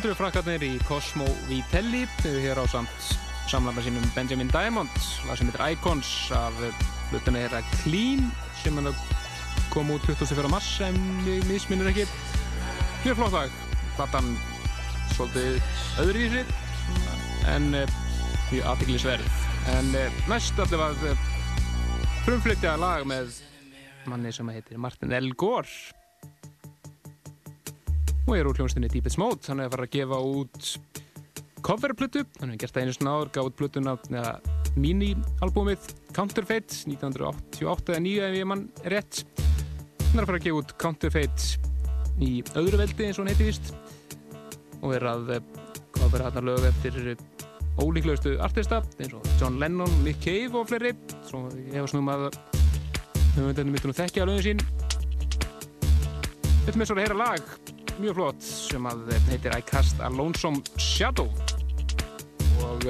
2000 0.05 0.19
frakkarnir 0.19 0.61
í 0.61 0.75
Cosmo 0.85 1.25
Vitelli 1.47 2.03
þau 2.19 2.33
hér 2.37 2.59
á 2.61 2.65
samt 2.69 3.05
samlanda 3.49 3.81
sínum 3.81 4.03
Benjamin 4.13 4.51
Diamond 4.53 4.91
lag 5.25 5.39
sem 5.39 5.49
heitir 5.49 5.63
Icons 5.73 6.11
af 6.37 6.59
hlutinu 7.09 7.41
hérna 7.41 7.63
Clean 7.79 8.21
sem 8.59 8.77
kom 9.73 9.89
út 9.95 10.05
24. 10.05 10.45
mars 10.51 10.67
sem 10.77 10.99
ég 11.25 11.47
misminir 11.49 11.89
ekki 11.89 12.05
mjög 13.01 13.17
flott 13.17 13.33
dag 13.33 13.57
hlattan 13.95 14.29
svolítið 15.15 15.57
öðru 16.05 16.21
í 16.21 16.29
sig 16.35 16.53
en 17.55 17.67
eh, 17.81 17.97
mjög 18.51 18.71
aðtiklisverð 18.75 19.43
en 19.73 19.93
eh, 20.03 20.23
næst 20.29 20.61
allavega 20.61 21.15
eh, 21.15 21.29
frumflutjaða 22.27 22.77
lag 22.83 23.09
með 23.09 23.41
manni 24.05 24.37
sem 24.37 24.53
heitir 24.53 24.77
Martin 24.77 25.17
Elgór 25.17 25.65
Og 28.25 28.33
er 28.33 28.47
úr 28.49 28.57
hljónstinni 28.57 28.89
Deepest 28.89 29.19
Mode. 29.21 29.43
Hann 29.45 29.61
er 29.61 29.69
að 29.69 29.75
fara 29.75 29.85
að 29.85 29.93
gefa 29.93 30.17
út 30.25 30.69
coverplötu, 31.65 32.23
hann 32.39 32.51
hefur 32.51 32.61
gert 32.61 32.75
það 32.75 32.85
einu 32.85 32.93
svona 32.95 33.13
áður 33.17 33.31
gaf 33.33 33.49
út 33.49 33.57
plötuna, 33.59 33.93
eða 34.09 34.31
mini-albúmið 34.81 35.91
Counterfeit 36.15 36.73
1988 36.89 37.93
eða 37.93 38.03
9 38.05 38.25
ef 38.27 38.37
ég 38.37 38.49
mann 38.49 38.65
rétt. 38.85 39.21
Hann 39.37 40.19
er 40.19 40.25
að 40.25 40.29
fara 40.29 40.39
að 40.39 40.47
gefa 40.47 40.61
út 40.61 40.73
Counterfeit 40.81 41.45
í 42.25 42.31
öðru 42.55 42.79
veldi 42.81 43.07
eins 43.07 43.19
og 43.19 43.25
hann 43.25 43.33
heiti 43.33 43.49
víst 43.49 43.71
og 44.81 44.93
er 44.95 45.05
að 45.09 45.31
eh, 45.35 45.47
covera 45.97 46.31
hann 46.31 46.47
lög 46.47 46.65
eftir 46.69 47.15
ólíklegustu 47.81 48.37
artista 48.43 48.81
eins 48.99 49.13
og 49.17 49.25
John 49.41 49.59
Lennon, 49.61 49.91
Nick 50.05 50.21
Cave 50.23 50.61
og 50.61 50.69
fleiri. 50.69 50.95
Svo 51.27 51.45
ég 51.59 51.77
hef 51.79 51.91
snúm 51.91 52.09
að 52.13 52.29
höfundinu 53.35 53.73
myndu 53.73 53.91
nú 53.91 53.97
þekkja 53.97 54.27
lögin 54.29 54.49
sín. 54.49 54.65
Þetta 56.65 56.77
með 56.79 56.89
svo 56.89 56.97
að 56.97 57.05
heyra 57.05 57.21
lag 57.25 57.55
mjög 57.99 58.17
flott 58.17 58.45
sem 58.45 58.87
að 58.89 59.11
eh, 59.13 59.27
heitir 59.31 59.55
I 59.55 59.61
Cast 59.65 60.01
a 60.03 60.09
Lonesome 60.13 60.63
Shadow 60.81 61.29
og 62.65 62.85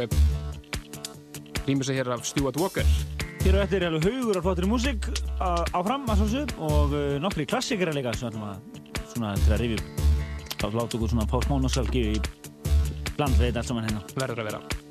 rýmur 1.65 1.85
sig 1.85 1.99
hér 1.99 2.13
af 2.15 2.25
Stuart 2.27 2.57
Walker 2.61 2.85
Hér 3.45 3.59
á 3.61 3.65
eftir 3.65 3.83
er 3.83 3.91
alveg 3.91 4.07
haugur 4.09 4.39
af 4.39 4.47
flottri 4.47 4.69
músík 4.69 5.09
áfram 5.37 6.07
að 6.09 6.23
svolsug 6.23 6.55
og 6.65 6.95
uh, 6.97 7.17
nokkri 7.21 7.45
klassikera 7.49 7.93
líka 7.93 8.15
sem 8.17 8.31
ætlum 8.31 8.47
að 8.49 8.81
svona 9.11 9.35
til 9.43 9.53
að 9.53 9.61
rifja 9.61 9.83
upp. 9.83 10.01
þá 10.55 10.65
láta 10.65 10.97
okkur 10.97 11.13
svona 11.13 11.61
nostalgíu 11.67 12.15
í 12.15 12.23
bland 13.15 13.37
við 13.37 13.51
þetta 13.51 13.61
allt 13.61 13.69
saman 13.69 13.87
hérna. 13.89 14.03
verður 14.17 14.41
að 14.41 14.51
vera 14.51 14.84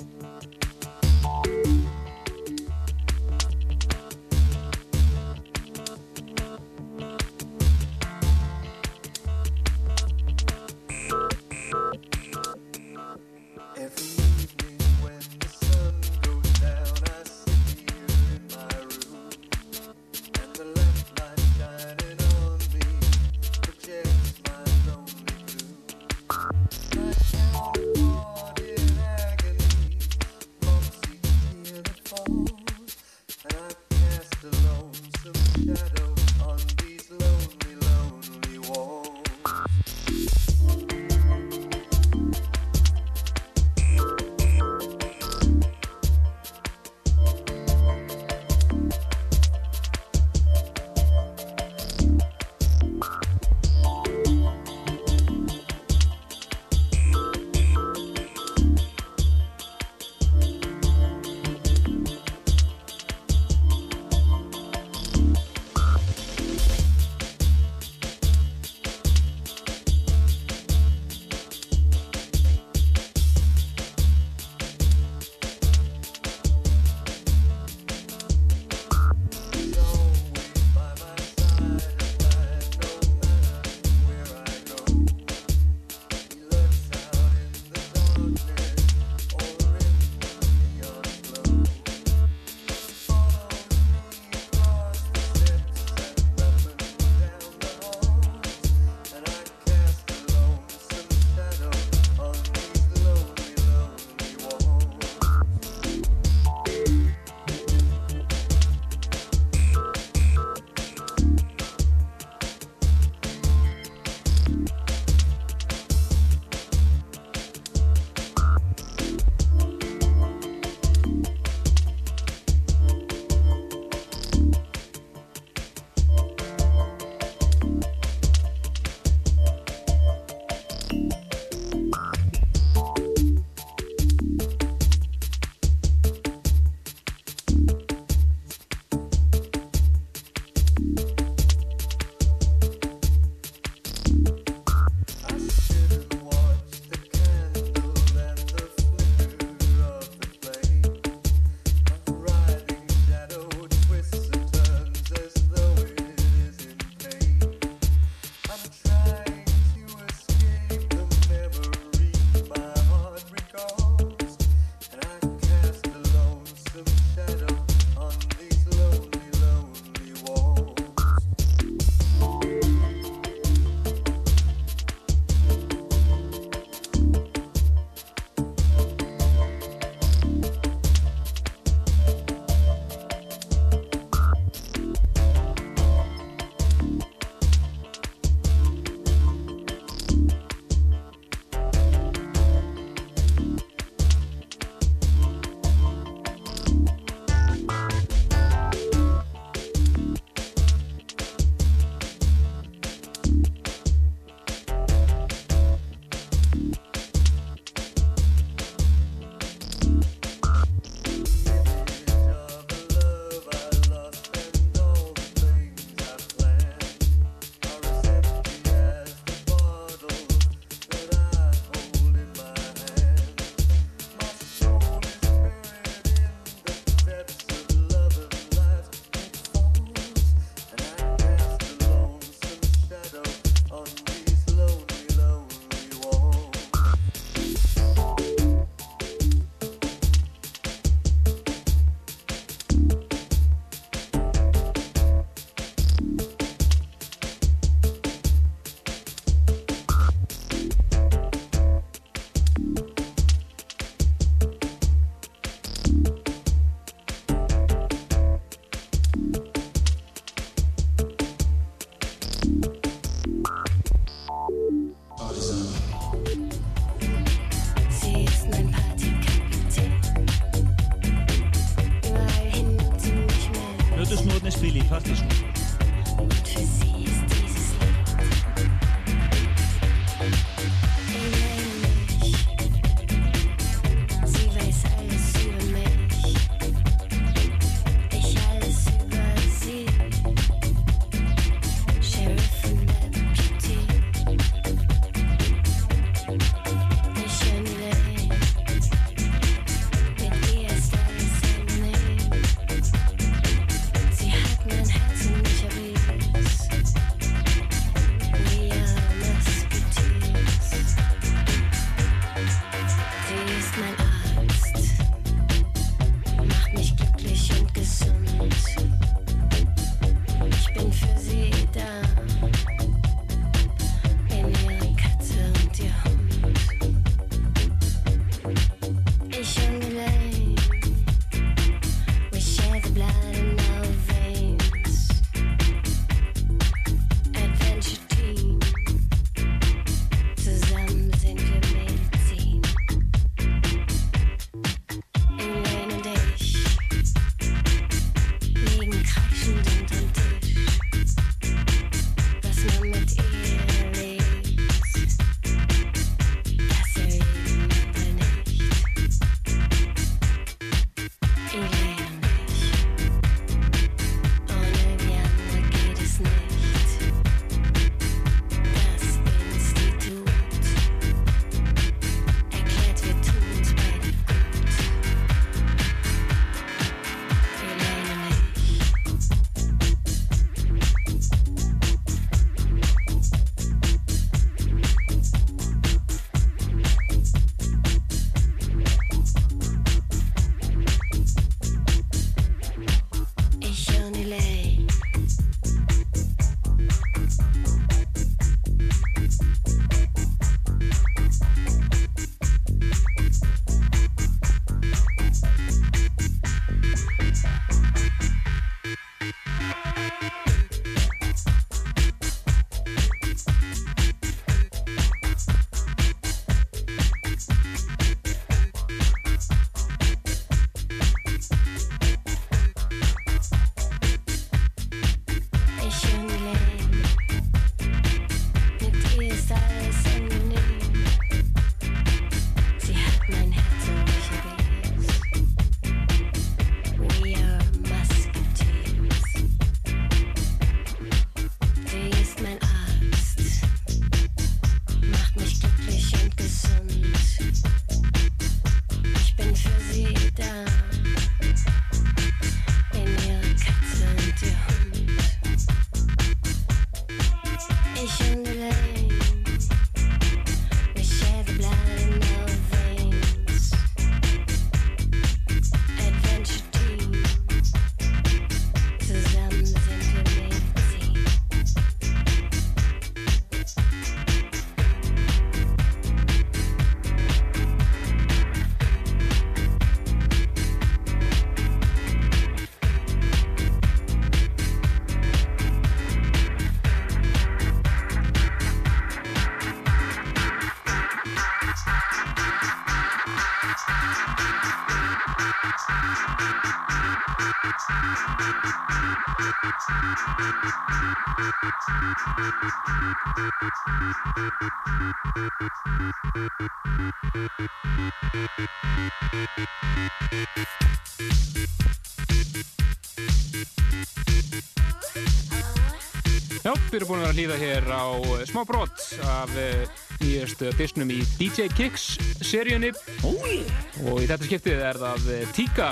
við 516.95 517.01
erum 517.01 517.09
búin 517.11 517.23
að 517.25 517.25
vera 517.25 517.33
að 517.33 517.39
hlýða 517.41 517.57
hér 517.59 517.87
á 517.91 518.07
eh, 518.23 518.43
smá 518.47 518.61
brot 518.69 519.01
af 519.27 519.55
uh, 519.59 520.03
nýjastu 520.21 520.69
disnum 520.79 521.11
í 521.11 521.17
DJ 521.41 521.67
Kicks 521.75 522.05
seríunni. 522.39 522.93
Og 523.25 524.21
í 524.23 524.29
þetta 524.29 524.47
skiptið 524.47 524.85
er 524.93 525.01
það 525.03 525.27
uh, 525.35 525.41
Tíka 525.57 525.89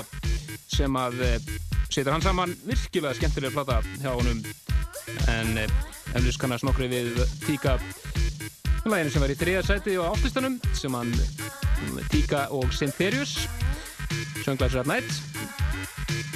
sem 0.70 0.98
að 1.00 1.18
setur 1.90 2.14
hann 2.14 2.22
saman. 2.22 2.54
Virkilega 2.68 3.16
skemmtilega 3.18 3.56
plata 3.56 3.80
hjá 3.98 4.12
honum. 4.14 4.44
En 5.32 5.58
eflust 5.58 6.38
kannast 6.38 6.68
nokkru 6.68 6.86
við 6.92 7.18
Tíka 7.48 7.80
læginu 8.86 9.10
sem 9.10 9.26
var 9.26 9.34
í 9.34 9.38
þriða 9.42 9.66
sæti 9.66 9.98
á 9.98 10.06
átlistanum 10.06 10.60
sem 10.78 10.94
hann 10.94 11.10
Tíka 12.14 12.46
og 12.54 12.70
Syntherius 12.74 13.40
Sunglæsir 14.44 14.84
at 14.84 14.90
Night 14.90 15.31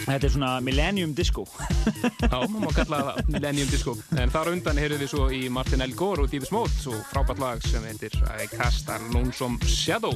Þetta 0.06 0.28
er 0.28 0.30
svona 0.30 0.48
Millennium 0.62 1.14
Disco. 1.18 1.42
Já, 2.22 2.38
maður 2.46 2.74
kalla 2.76 2.98
það 3.08 3.30
Millennium 3.34 3.70
Disco. 3.72 3.94
En 4.14 4.30
þar 4.30 4.52
undan 4.52 4.78
heyrðum 4.78 5.00
við 5.02 5.10
svo 5.10 5.24
í 5.34 5.40
Martin 5.50 5.82
L. 5.82 5.94
Gore 5.98 6.22
og 6.22 6.30
Deepest 6.30 6.54
Mode 6.54 6.70
og 6.92 7.00
frábært 7.10 7.42
lag 7.42 7.64
sem 7.66 7.82
heitir 7.88 8.14
I 8.30 8.46
Cast 8.52 8.86
a 8.92 9.00
Lonesome 9.10 9.58
Shadow. 9.66 10.14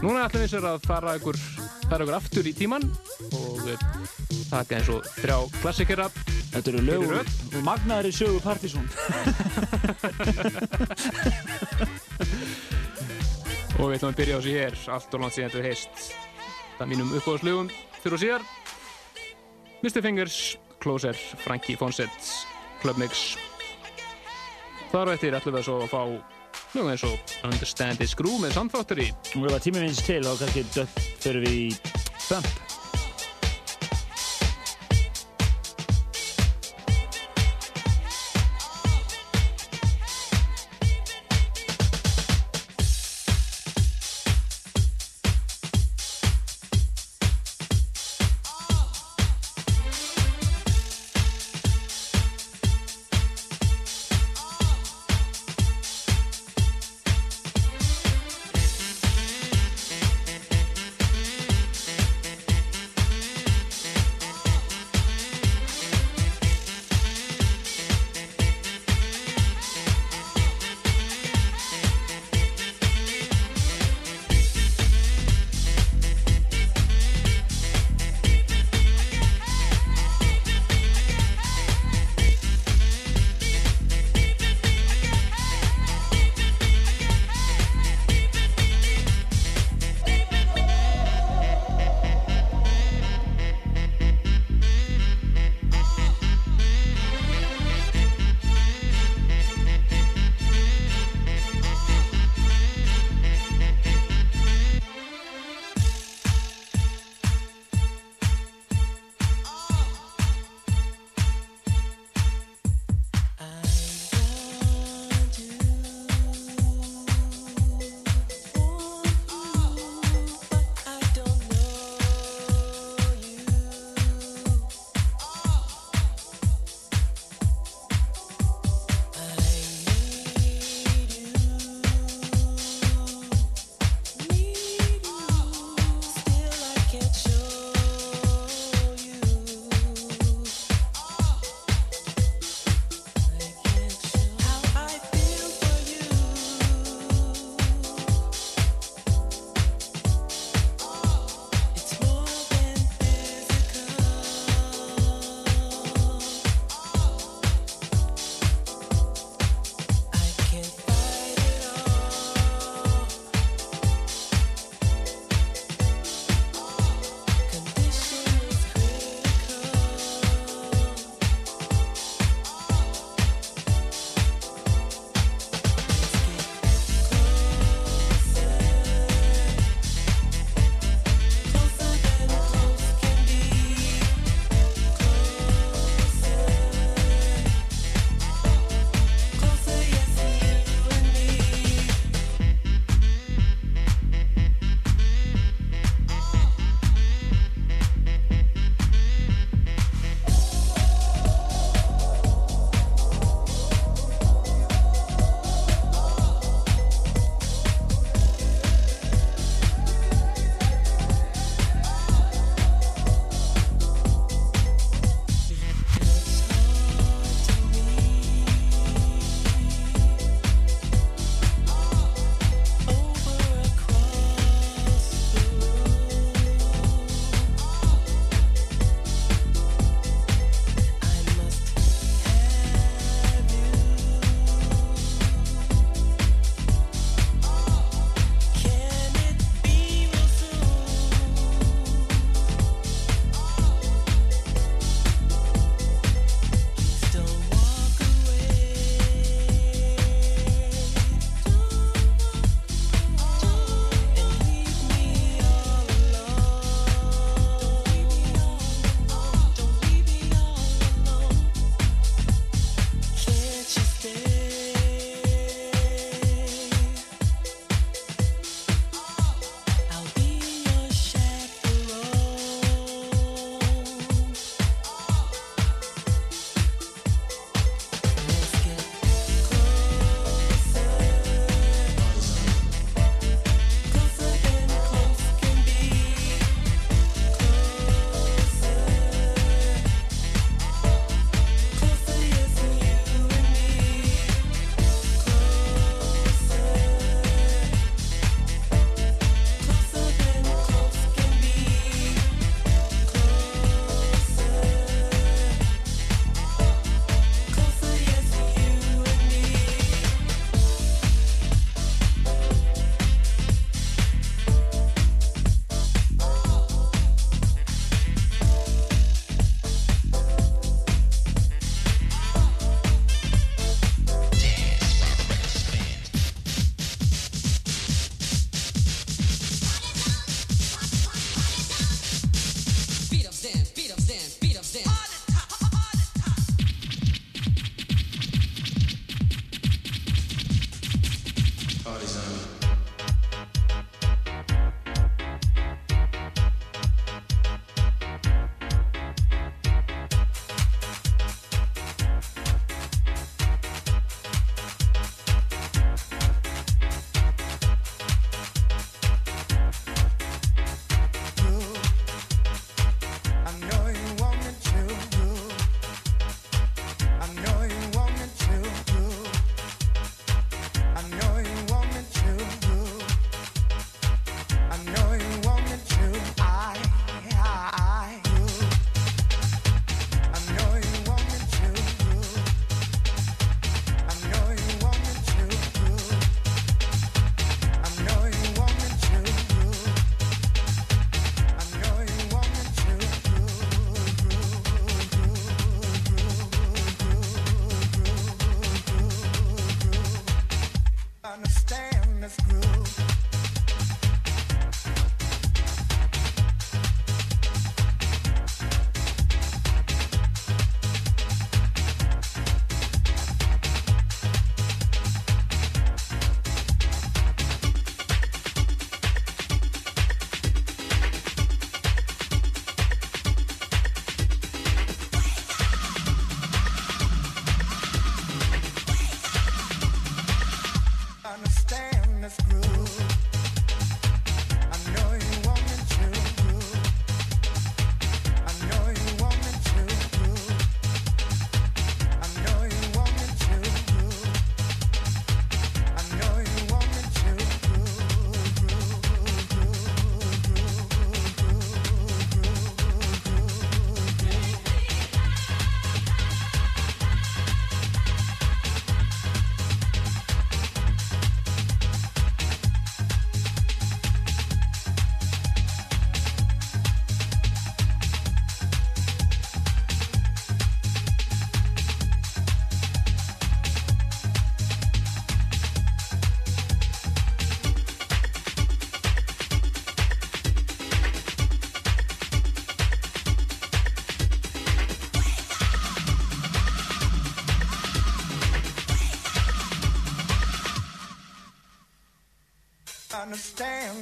Núna 0.00 0.24
ætlum 0.24 0.46
við 0.46 0.52
sér 0.54 0.64
að 0.70 0.80
fara 0.88 1.12
ykkur, 1.18 1.36
fara 1.90 2.06
ykkur 2.06 2.16
aftur 2.16 2.48
í 2.48 2.54
tíman 2.56 2.84
og 3.36 3.60
eh, 3.68 3.76
taka 4.48 4.78
eins 4.78 4.88
og 4.94 5.04
þrjá 5.18 5.36
klassikera. 5.60 6.08
Þetta 6.54 6.72
eru 6.72 6.80
lög 6.86 7.04
Fyrir 7.04 7.28
og 7.60 7.62
magnaðari 7.68 8.12
sögu 8.16 8.40
Partizón. 8.42 8.88
Og 13.80 13.88
við 13.88 13.94
ætlum 13.96 14.10
að 14.10 14.18
byrja 14.18 14.36
á 14.36 14.40
sig 14.44 14.56
hér, 14.58 14.74
allt 14.92 15.14
og 15.16 15.22
langt 15.22 15.32
síðan 15.36 15.48
þetta 15.48 15.60
við 15.62 15.68
heist. 15.70 16.02
Það 16.74 16.82
er 16.84 16.90
mínum 16.90 17.14
uppáðslögum 17.16 17.68
fyrir 18.02 18.16
og 18.16 18.22
síðar. 18.22 18.48
Mr. 19.80 20.02
Fingers 20.04 20.40
Closer, 20.80 21.16
Frankie 21.44 21.76
Fawcett, 21.76 22.32
Club 22.82 23.00
Mix. 23.00 23.36
Þar 24.90 25.12
á 25.12 25.14
eftir 25.14 25.36
ætlum 25.38 25.58
við 25.58 25.68
svo 25.68 25.78
að 25.84 25.92
fá 25.92 26.02
lög 26.74 26.90
eins 26.92 27.04
og 27.06 27.36
Understand 27.46 28.00
This 28.00 28.16
Groove 28.18 28.46
með 28.46 28.56
Sound 28.56 28.74
í. 28.98 29.10
Og 29.36 29.46
ef 29.46 29.54
að 29.58 29.62
tími 29.68 29.84
minnst 29.84 30.06
til 30.08 30.22
þá 30.24 30.32
kannski 30.40 30.66
dött 30.74 31.06
fyrir 31.20 31.46
við 31.46 31.62
í 31.62 31.70
Bump. 32.28 32.69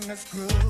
Understand 0.09 0.49
this 0.49 0.55
groove. 0.55 0.68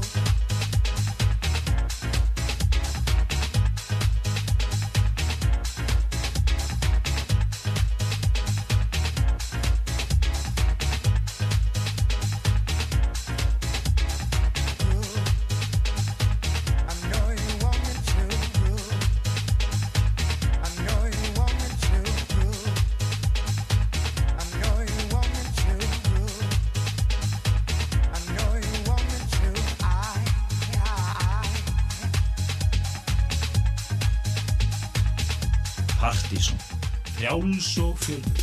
Frjáls 37.58 37.78
og 37.78 38.37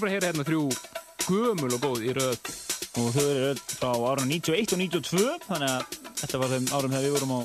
voru 0.00 0.08
bara 0.08 0.10
að 0.10 0.16
heyra 0.16 0.28
hérna 0.30 0.44
þrjú 0.48 0.62
gömul 1.26 1.74
og 1.76 1.82
góð 1.84 2.04
í 2.08 2.12
röð 2.16 2.36
og 3.00 3.08
þau 3.14 3.24
eru 3.24 3.48
öll 3.50 3.60
frá 3.68 3.90
árun 3.92 4.30
91 4.30 4.72
og 4.74 4.80
92 4.80 5.24
þannig 5.44 5.72
að 5.74 5.98
þetta 6.20 6.40
var 6.40 6.52
þeim 6.54 6.68
árum 6.72 6.94
þegar 6.94 7.04
við 7.04 7.14
vorum 7.16 7.34
á 7.36 7.40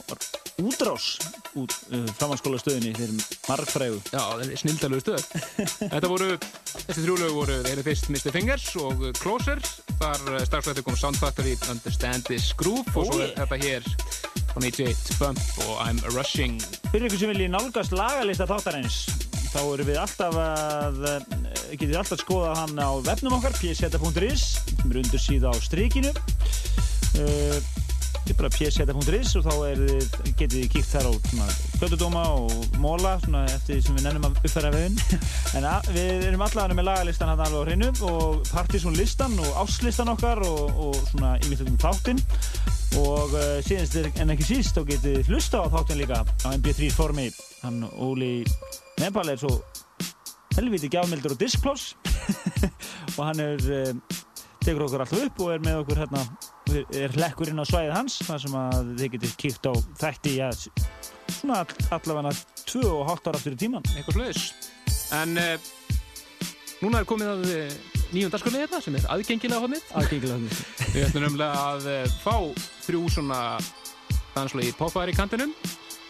útrás 0.64 1.08
út 1.60 1.74
uh, 1.92 2.06
framhaldsskóla 2.16 2.60
stöðinni 2.62 2.94
þeir 2.96 3.12
margfrægu. 3.50 4.00
Já, 4.08 4.22
það 4.22 4.44
er 4.46 4.62
snildalegu 4.62 5.04
stöð. 5.04 5.26
Þetta 5.94 6.12
voru, 6.12 6.30
þessi 6.86 7.04
þrjúlegu 7.04 7.36
voru, 7.36 7.58
þeir 7.64 7.74
eru 7.74 7.86
fyrst 7.90 8.10
Mr. 8.12 8.32
Fingers 8.36 8.70
og 8.80 9.04
Closer. 9.20 9.60
Þar 10.00 10.24
strax 10.48 10.72
eftir 10.72 10.88
kom 10.88 11.00
Sound 11.00 11.20
Factory, 11.20 11.58
Understand 11.72 12.28
This 12.28 12.54
Groove 12.60 12.88
og 12.96 13.12
svo 13.12 13.22
er 13.24 13.36
þetta 13.36 13.60
hér 13.64 13.92
frá 14.56 14.64
91 14.64 15.20
Bump 15.20 15.40
og 15.68 15.74
I'm 15.84 16.00
Rushing. 16.16 16.60
Fyrir 16.92 17.10
ykkur 17.10 17.26
sem 17.26 17.32
vilji 17.36 17.52
nálgast 17.52 17.96
lagalista 17.96 18.48
þáttarins, 18.48 19.04
þá 19.56 19.62
erum 19.64 19.88
við 19.88 20.02
alltaf 20.02 20.36
að, 20.42 21.00
eh, 21.08 21.78
þið 21.80 21.96
alltaf 22.02 22.22
skoða 22.26 22.52
hann 22.60 22.76
á 22.76 22.90
vefnum 23.08 23.38
okkar, 23.40 23.56
pseta.is, 23.56 24.44
sem 24.76 24.92
er 24.92 25.02
undir 25.02 25.22
síða 25.24 25.54
á 25.54 25.56
strikinu. 25.64 26.12
Uh, 27.16 27.58
er 28.26 28.34
bara 28.40 28.50
pseta.is 28.50 29.36
og 29.38 29.44
þá 29.46 29.54
er, 29.70 29.82
þið- 30.36 30.56
kíkt 30.74 30.90
þar 30.90 31.08
á 31.08 31.12
svona 31.30 31.46
plötudóma 31.80 32.24
og 32.36 32.78
móla, 32.82 33.14
svona 33.24 33.44
eftir 33.54 33.78
því 33.78 33.86
sem 33.86 34.00
við 34.00 34.08
nennum 34.08 34.26
að 34.28 34.40
uppfæra 34.42 34.72
veginn. 34.74 34.98
En 35.56 35.68
að, 35.70 35.92
við 35.96 36.26
erum 36.32 36.44
allavega 36.44 36.76
með 36.80 36.88
lagalistan 36.90 37.32
hann 37.32 37.44
alveg 37.46 37.62
á 37.62 37.66
hreinu 37.70 37.92
og 38.10 38.42
partysón 38.50 38.98
listan 38.98 39.38
og 39.40 39.62
áslistan 39.64 40.12
okkar 40.12 40.42
og, 40.44 40.74
og 40.90 40.98
svona 41.14 41.36
yfirleitum 41.46 41.78
þáttinn. 41.86 42.20
Og 42.96 43.34
uh, 43.36 43.58
síðanst 43.66 44.20
en 44.22 44.32
ekki 44.32 44.46
síst, 44.48 44.78
þá 44.78 44.86
getið 44.88 45.18
þið 45.18 45.30
hlusta 45.34 45.60
á 45.60 45.68
þáttinn 45.74 46.00
líka 46.00 46.22
á 46.24 46.48
MP3 46.56 46.88
formi. 46.96 47.26
Hann 47.60 47.82
Óli 48.00 48.46
Nepal 49.02 49.28
er 49.34 49.42
svo 49.42 49.52
helviti 50.56 50.88
gjafmildur 50.94 51.34
og 51.36 51.42
diskploss 51.42 51.96
og 53.18 53.22
hann 53.28 53.42
er, 53.44 53.66
uh, 53.68 54.22
tekur 54.64 54.86
okkur 54.86 55.04
alltaf 55.04 55.26
upp 55.26 55.42
og 55.44 55.52
er 55.58 55.66
með 55.66 55.82
okkur 55.82 56.02
hérna, 56.06 56.22
er 56.96 57.18
hlekkur 57.18 57.52
inn 57.52 57.60
á 57.60 57.68
svæðið 57.68 57.98
hans 57.98 58.16
þar 58.30 58.44
sem 58.46 58.56
að 58.62 58.94
þið 59.02 59.12
getið 59.18 59.36
kíkt 59.44 59.68
á 59.68 59.74
þætti 60.06 60.38
ja, 60.38 60.52
svona 60.56 61.60
all, 61.66 61.76
allavega 62.00 62.32
2 62.64 62.86
og 62.94 63.12
8 63.18 63.34
ára 63.34 63.42
aftur 63.42 63.58
í 63.58 63.60
tíman. 63.66 63.92
eitthvað 63.92 64.22
sluðis. 64.22 64.48
En 65.20 65.36
uh, 65.42 65.68
núna 66.80 67.04
er 67.04 67.12
komið 67.12 67.36
að 67.36 67.94
nýjum 68.14 68.34
dagskorni 68.34 68.62
hérna 68.62 68.82
sem 68.84 68.98
er 69.00 69.08
aðgengilega 69.16 69.64
hodnið. 69.64 69.88
Aðgengilega 69.98 70.38
hodnið. 70.38 70.62
Við 70.94 71.08
ætlum 71.08 71.26
nefnilega 71.26 71.66
að 71.72 71.90
uh, 71.94 72.14
fá 72.22 72.36
þrjú 72.86 73.04
svona 73.16 73.40
danslagi 74.36 74.76
poppaðar 74.78 75.14
í 75.14 75.18
kantinum. 75.18 75.56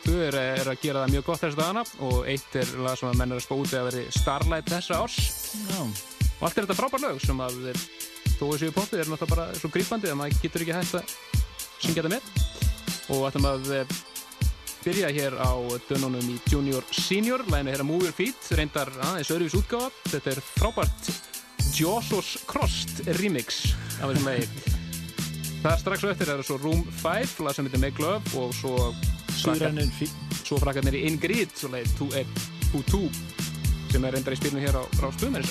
Þau 0.06 0.18
er, 0.22 0.36
er 0.38 0.68
að 0.70 0.82
gera 0.84 1.02
það 1.02 1.14
mjög 1.16 1.24
gott 1.26 1.41
þessu 1.41 1.58
dagana 1.58 1.84
og 2.06 2.28
eitt 2.30 2.58
er 2.62 2.74
lag 2.86 2.98
sem 3.00 3.10
að 3.10 3.16
menn 3.22 3.32
er 3.34 3.39
að 3.39 3.46
spóti 3.48 3.78
að 3.80 3.88
veri 3.88 4.04
Starlight 4.14 4.70
þessa 4.70 5.00
árs. 5.02 5.16
Já. 5.66 5.80
Og 6.36 6.43
allt 6.46 6.60
er 6.60 6.68
þetta 6.68 6.78
frábær 6.78 7.02
lög 7.02 7.22
sem 7.24 7.41
að 7.41 7.70
eh, 7.72 7.86
þó 8.36 8.43
að 8.52 8.60
séu 8.62 8.76
poppið 8.76 9.02
er 9.02 9.10
náttúrulega 9.10 9.32
bara 9.32 9.48
svo 9.58 9.72
grípandi 9.74 10.12
að 10.12 10.20
maður 10.20 10.43
getur 10.43 10.66
ekki 10.66 10.76
hægt 10.78 11.00
að 11.00 11.16
syngja 11.82 12.04
þetta 12.04 12.14
með. 12.14 12.30
Og 13.16 13.26
ætlum 13.32 13.50
að 13.50 13.72
eh, 13.80 13.96
byrja 14.86 15.14
hér 15.16 15.38
á 15.41 15.54
dönunum 15.89 16.30
í 16.30 16.38
Junior 16.52 16.86
Senior, 16.93 17.41
læginu 17.50 17.74
hér 17.74 17.82
að 17.82 17.89
Move 17.89 18.06
Your 18.06 18.18
Feet, 18.20 18.52
reyndar 18.60 18.91
aðeins 19.10 19.34
öðruvís 19.34 19.58
útgáfa. 19.58 19.89
Þetta 20.12 20.36
er 20.36 20.43
frábært 20.52 21.10
Josos 21.76 22.38
Crossed 22.47 23.03
remix 23.19 23.73
af 23.99 24.07
þessum 24.07 24.30
lagi. 24.30 24.45
Það 25.59 25.71
er 25.73 25.82
strax 25.82 26.05
á 26.05 26.07
eftir, 26.13 26.30
það 26.30 26.38
er 26.39 26.47
svo 26.47 26.57
Room 26.61 26.84
5, 27.01 27.34
lag 27.43 27.57
sem 27.57 27.67
heitir 27.67 27.82
Make 27.84 28.03
Love 28.03 28.39
og 28.39 28.53
svo 28.55 28.76
svo 30.45 30.59
frakkarnir 30.61 30.95
í 30.95 31.05
Ingrid, 31.09 31.51
svo 31.57 31.73
leið 31.73 31.91
2 31.99 33.03
sem 33.91 34.03
er 34.07 34.15
reyndar 34.15 34.36
í 34.36 34.39
spilinu 34.39 34.63
hér 34.63 34.80
á 34.80 34.84
Rástöðum 35.01 35.41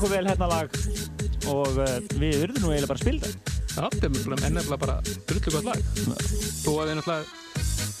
nokkuð 0.00 0.14
vel 0.16 0.28
hérna 0.30 0.46
lag 0.48 0.76
og 1.50 1.74
uh, 1.76 1.88
við 2.16 2.44
urðum 2.46 2.62
nú 2.64 2.70
eiginlega 2.72 2.88
bara 2.88 2.96
að 2.96 3.02
spila 3.02 3.26
þetta. 3.26 3.52
Já, 3.60 3.82
þetta 3.84 4.06
er 4.06 4.12
nefnilega- 4.14 4.62
er 4.72 4.80
bara 4.80 4.94
drullu 5.28 5.52
gott 5.52 5.66
lag. 5.66 5.82
Þú 6.64 6.72
að 6.72 6.88
við 6.88 6.96
náttúrulega... 7.00 7.24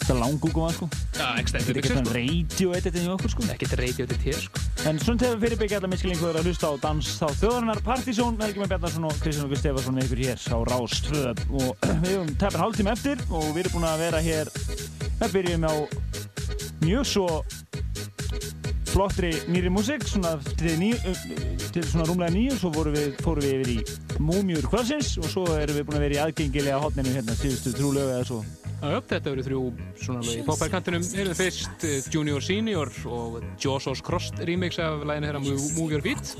Þetta 0.00 0.14
er 0.14 0.18
langgúkum 0.22 0.64
að 0.64 0.72
sko. 0.78 0.86
Já, 1.18 1.26
ekki 1.36 1.52
Þetta 1.52 1.60
stendur 1.60 1.76
er 1.76 1.80
ekki 1.82 1.90
svona 1.92 2.14
radio 2.16 2.72
editin 2.78 3.04
í 3.04 3.10
okkur 3.12 3.32
sko. 3.34 3.48
Ekkert 3.52 3.74
radio 3.82 4.06
edit 4.08 4.24
hér 4.24 4.40
sko. 4.46 4.62
En 4.88 5.00
svona 5.02 5.20
þegar 5.20 5.42
fyrirbyggja 5.44 5.80
allar 5.80 5.92
miskilingur 5.92 6.40
að 6.40 6.48
hlusta 6.48 6.72
á 6.72 6.74
dans 6.86 7.10
þá 7.20 7.26
þjóðarinnar 7.42 7.82
Partizón, 7.84 8.40
Helgi 8.40 8.62
með 8.64 8.72
Bjarnarsson 8.72 9.08
og 9.10 9.20
Kristján 9.20 9.50
Okkur 9.50 9.60
Stefansson 9.60 9.98
með 9.98 10.08
ykkur 10.08 10.22
hér 10.24 10.40
á 10.40 10.58
Rás 10.72 10.96
2 11.04 11.24
og 11.60 11.86
við 12.06 12.14
höfum 12.16 12.32
tæpar 12.40 12.64
hálftíma 12.64 12.96
eftir 12.96 13.20
og 13.28 13.50
við 13.52 13.66
erum 13.66 13.76
búin 13.76 13.90
að 13.92 14.02
vera 14.06 14.24
hér 14.24 14.52
við 15.20 15.36
byrjum 15.36 15.68
á 15.68 15.74
mjög 16.80 17.10
svo 17.12 17.28
flottri 18.90 19.30
nýri 19.52 19.70
músík 19.70 20.02
svona 20.08 20.34
til, 20.58 20.74
ní, 20.80 20.94
til 21.74 21.84
svona 21.86 22.06
rúmlega 22.08 22.34
nýju 22.34 22.56
svo 22.58 22.72
fórum 22.74 22.96
við, 22.96 23.12
fórum 23.24 23.44
við 23.44 23.54
yfir 23.58 23.70
í 23.74 24.20
Múmjur 24.20 24.66
kvölsins 24.70 25.14
og 25.20 25.28
svo 25.30 25.44
erum 25.56 25.78
við 25.78 25.86
búin 25.88 26.00
að 26.00 26.04
vera 26.06 26.18
í 26.18 26.22
aðgengilega 26.24 26.80
hotninu 26.82 27.14
hérna 27.14 27.36
síðustu 27.38 27.74
trúlegu 27.76 28.10
eða 28.16 28.26
svo 28.28 28.40
Já, 28.80 28.96
þetta 29.04 29.32
eru 29.34 29.42
þrjú 29.44 29.62
svona 30.00 30.20
lög 30.24 30.38
í 30.40 30.44
popærkantinum. 30.46 31.02
Erum 31.20 31.36
fyrst 31.36 31.82
eh, 31.84 32.06
Junior 32.08 32.40
Senior 32.40 32.88
og 33.12 33.42
Josos 33.60 34.00
Crossed 34.00 34.40
remix 34.48 34.80
af 34.80 35.04
læginu 35.04 35.28
hérna 35.28 35.42
Move 35.44 35.98
Your 35.98 36.04
Beat. 36.04 36.32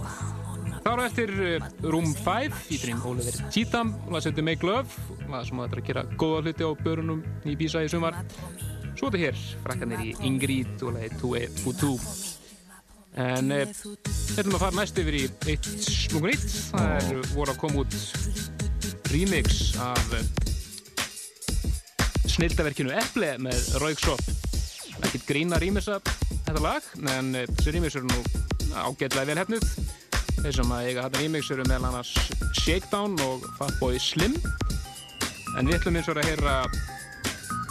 Það 0.81 0.89
var 0.89 1.05
eftir 1.05 1.35
eh, 1.45 1.69
Room 1.85 2.09
5 2.17 2.57
featuring 2.65 3.05
Oliver 3.05 3.37
Cheatham, 3.53 3.93
lag 4.09 4.25
sem 4.25 4.33
heitir 4.33 4.49
Make 4.49 4.65
Love, 4.65 4.89
lag 5.29 5.45
sem 5.45 5.61
þetta 5.61 5.77
er 5.77 5.85
að 5.85 5.93
gera 5.93 6.09
góða 6.17 6.43
hluti 6.47 6.65
á 6.65 6.71
börunum 6.81 7.23
í 7.45 7.61
Bísa 7.61 7.85
í 7.85 7.93
sumar. 7.93 8.17
Svo 8.97 9.13
þetta 9.13 9.25
hér, 9.27 9.47
frakkanir 9.61 10.05
í 10.09 10.17
Ingrid 10.25 10.81
og 10.81 10.97
lagi 10.97 11.13
2 11.21 11.35
En 13.19 13.51
við 13.51 13.73
ætlum 14.39 14.55
að 14.55 14.63
fara 14.63 14.77
næst 14.79 14.99
yfir 15.03 15.17
í 15.19 15.23
eitt 15.51 15.67
slungun 15.83 16.31
eitt. 16.31 16.47
Það 16.71 16.93
er 16.99 17.33
voru 17.35 17.55
að 17.55 17.61
koma 17.63 17.83
út 17.83 17.97
remix 19.11 19.75
af 19.83 20.15
eh, 20.15 20.29
snildaverkinu 22.31 22.95
Eple 22.95 23.35
með 23.43 23.59
Rauksop 23.83 24.23
ekkert 25.01 25.27
grín 25.27 25.55
að 25.55 25.65
rýmisa 25.65 25.99
þetta 26.05 26.63
lag 26.63 26.87
en 27.17 27.35
eh, 27.35 27.49
þessi 27.57 27.75
rýmis 27.75 27.97
eru 27.99 28.11
nú 28.11 28.21
ágætlega 28.71 29.27
vel 29.33 29.41
hefnuð 29.41 29.67
þeir 30.41 30.57
sem 30.57 30.73
að 30.77 30.87
eiga 30.87 31.07
þetta 31.09 31.23
rýmix 31.25 31.51
eru 31.55 31.67
meðal 31.67 31.89
annars 31.91 32.13
Shakedown 32.61 33.19
og 33.27 33.45
Fatboy 33.59 33.99
Slim. 34.01 34.37
En 35.59 35.67
við 35.69 35.81
ætlum 35.81 35.99
eins 35.99 36.09
og 36.09 36.21
að 36.21 36.31
heyra 36.31 36.55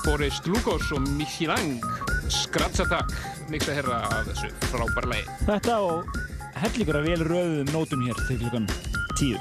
Boris 0.04 0.42
Lugos 0.46 0.92
og 0.96 1.08
Michi 1.16 1.48
Lang 1.50 1.80
Scratch 2.30 2.84
Mixa 3.50 3.72
að 3.74 3.80
heyra 3.80 4.02
af 4.06 4.28
þessu 4.28 4.50
frábæra 4.70 5.10
lagi. 5.10 5.38
Þetta 5.48 5.78
og 5.86 6.20
hellingur 6.62 7.00
að 7.00 7.08
vel 7.10 7.24
röðum 7.26 7.72
nótum 7.74 8.04
hér 8.06 8.28
til 8.28 8.38
klukkan 8.44 8.70
tíu 9.18 9.40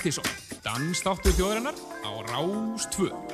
Mattisson 0.00 0.24
Danstáttur 0.64 1.34
þjóðarinnar 1.36 1.76
á 2.00 2.10
Rástföð 2.32 3.29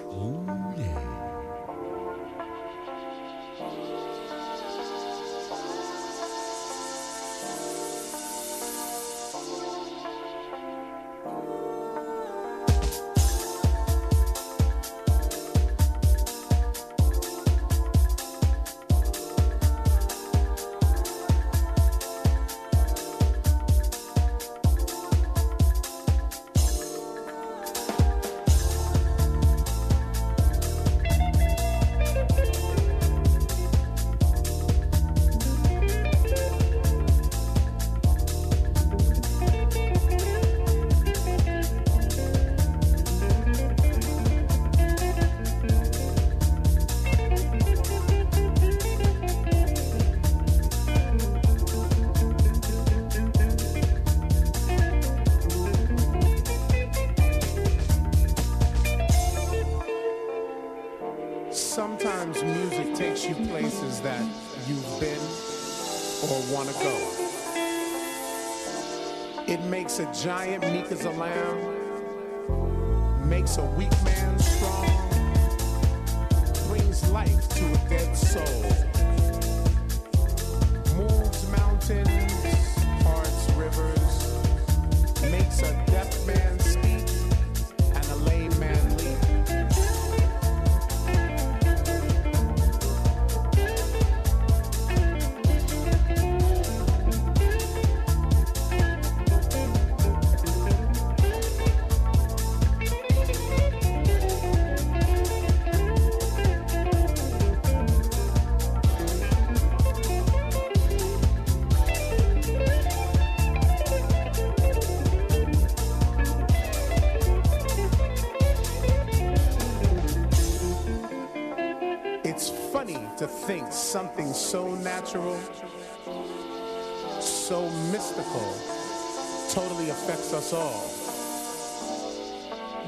us 130.46 130.52
all, 130.52 130.86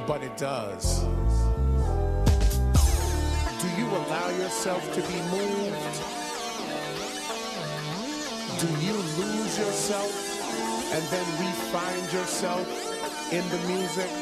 but 0.07 0.23
it 0.23 0.37
does. 0.37 1.03
Do 3.61 3.69
you 3.77 3.89
allow 3.89 4.29
yourself 4.31 4.83
to 4.95 5.01
be 5.01 5.21
moved? 5.33 5.97
Do 8.61 8.69
you 8.85 8.95
lose 8.95 9.59
yourself 9.59 10.13
and 10.93 11.03
then 11.09 11.27
re-find 11.41 12.13
yourself 12.13 13.33
in 13.33 13.49
the 13.49 13.59
music? 13.67 14.18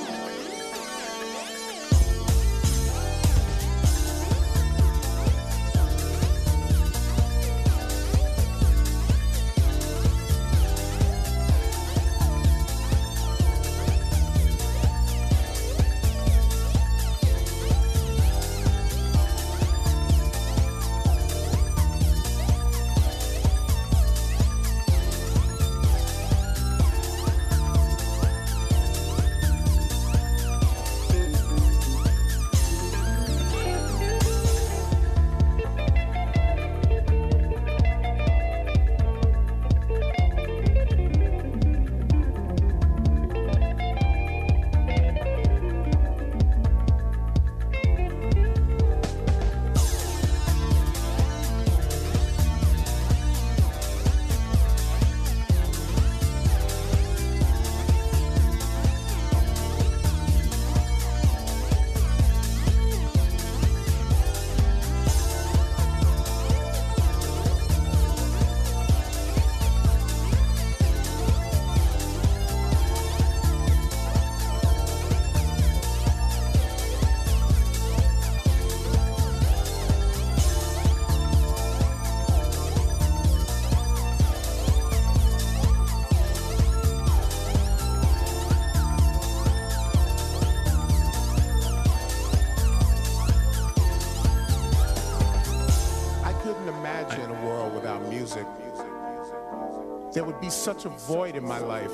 Such 100.76 100.92
a 100.92 100.96
void 101.06 101.36
in 101.36 101.44
my 101.44 101.58
life. 101.58 101.92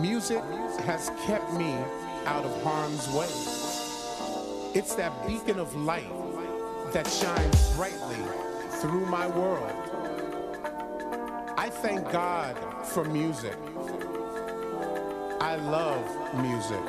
Music 0.00 0.42
has 0.84 1.10
kept 1.26 1.52
me 1.52 1.72
out 2.26 2.44
of 2.44 2.62
harm's 2.62 3.08
way. 3.10 3.28
It's 4.74 4.94
that 4.96 5.12
beacon 5.26 5.60
of 5.60 5.74
light 5.76 6.10
that 6.92 7.06
shines 7.06 7.76
brightly 7.76 8.16
through 8.80 9.06
my 9.06 9.28
world. 9.28 9.72
I 11.56 11.70
thank 11.70 12.10
God 12.10 12.56
for 12.84 13.04
music. 13.04 13.56
I 15.40 15.56
love 15.56 16.04
music. 16.42 16.82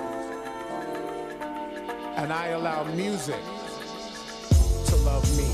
And 2.16 2.34
I 2.34 2.48
allow 2.48 2.84
music 2.96 3.42
to 4.88 4.96
love 5.06 5.26
me. 5.38 5.50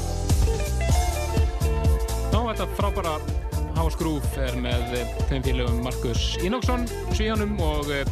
Já, 2.32 2.40
þetta 2.54 2.68
frábæra 2.78 3.45
House 3.86 4.00
Groove 4.02 4.42
er 4.42 4.56
með 4.58 4.96
eh, 4.98 5.10
þeim 5.30 5.44
félögum 5.46 5.84
Markus 5.86 6.22
Inoksson, 6.42 6.88
Svíjanum 7.14 7.52
og 7.62 7.92
eh, 7.94 8.08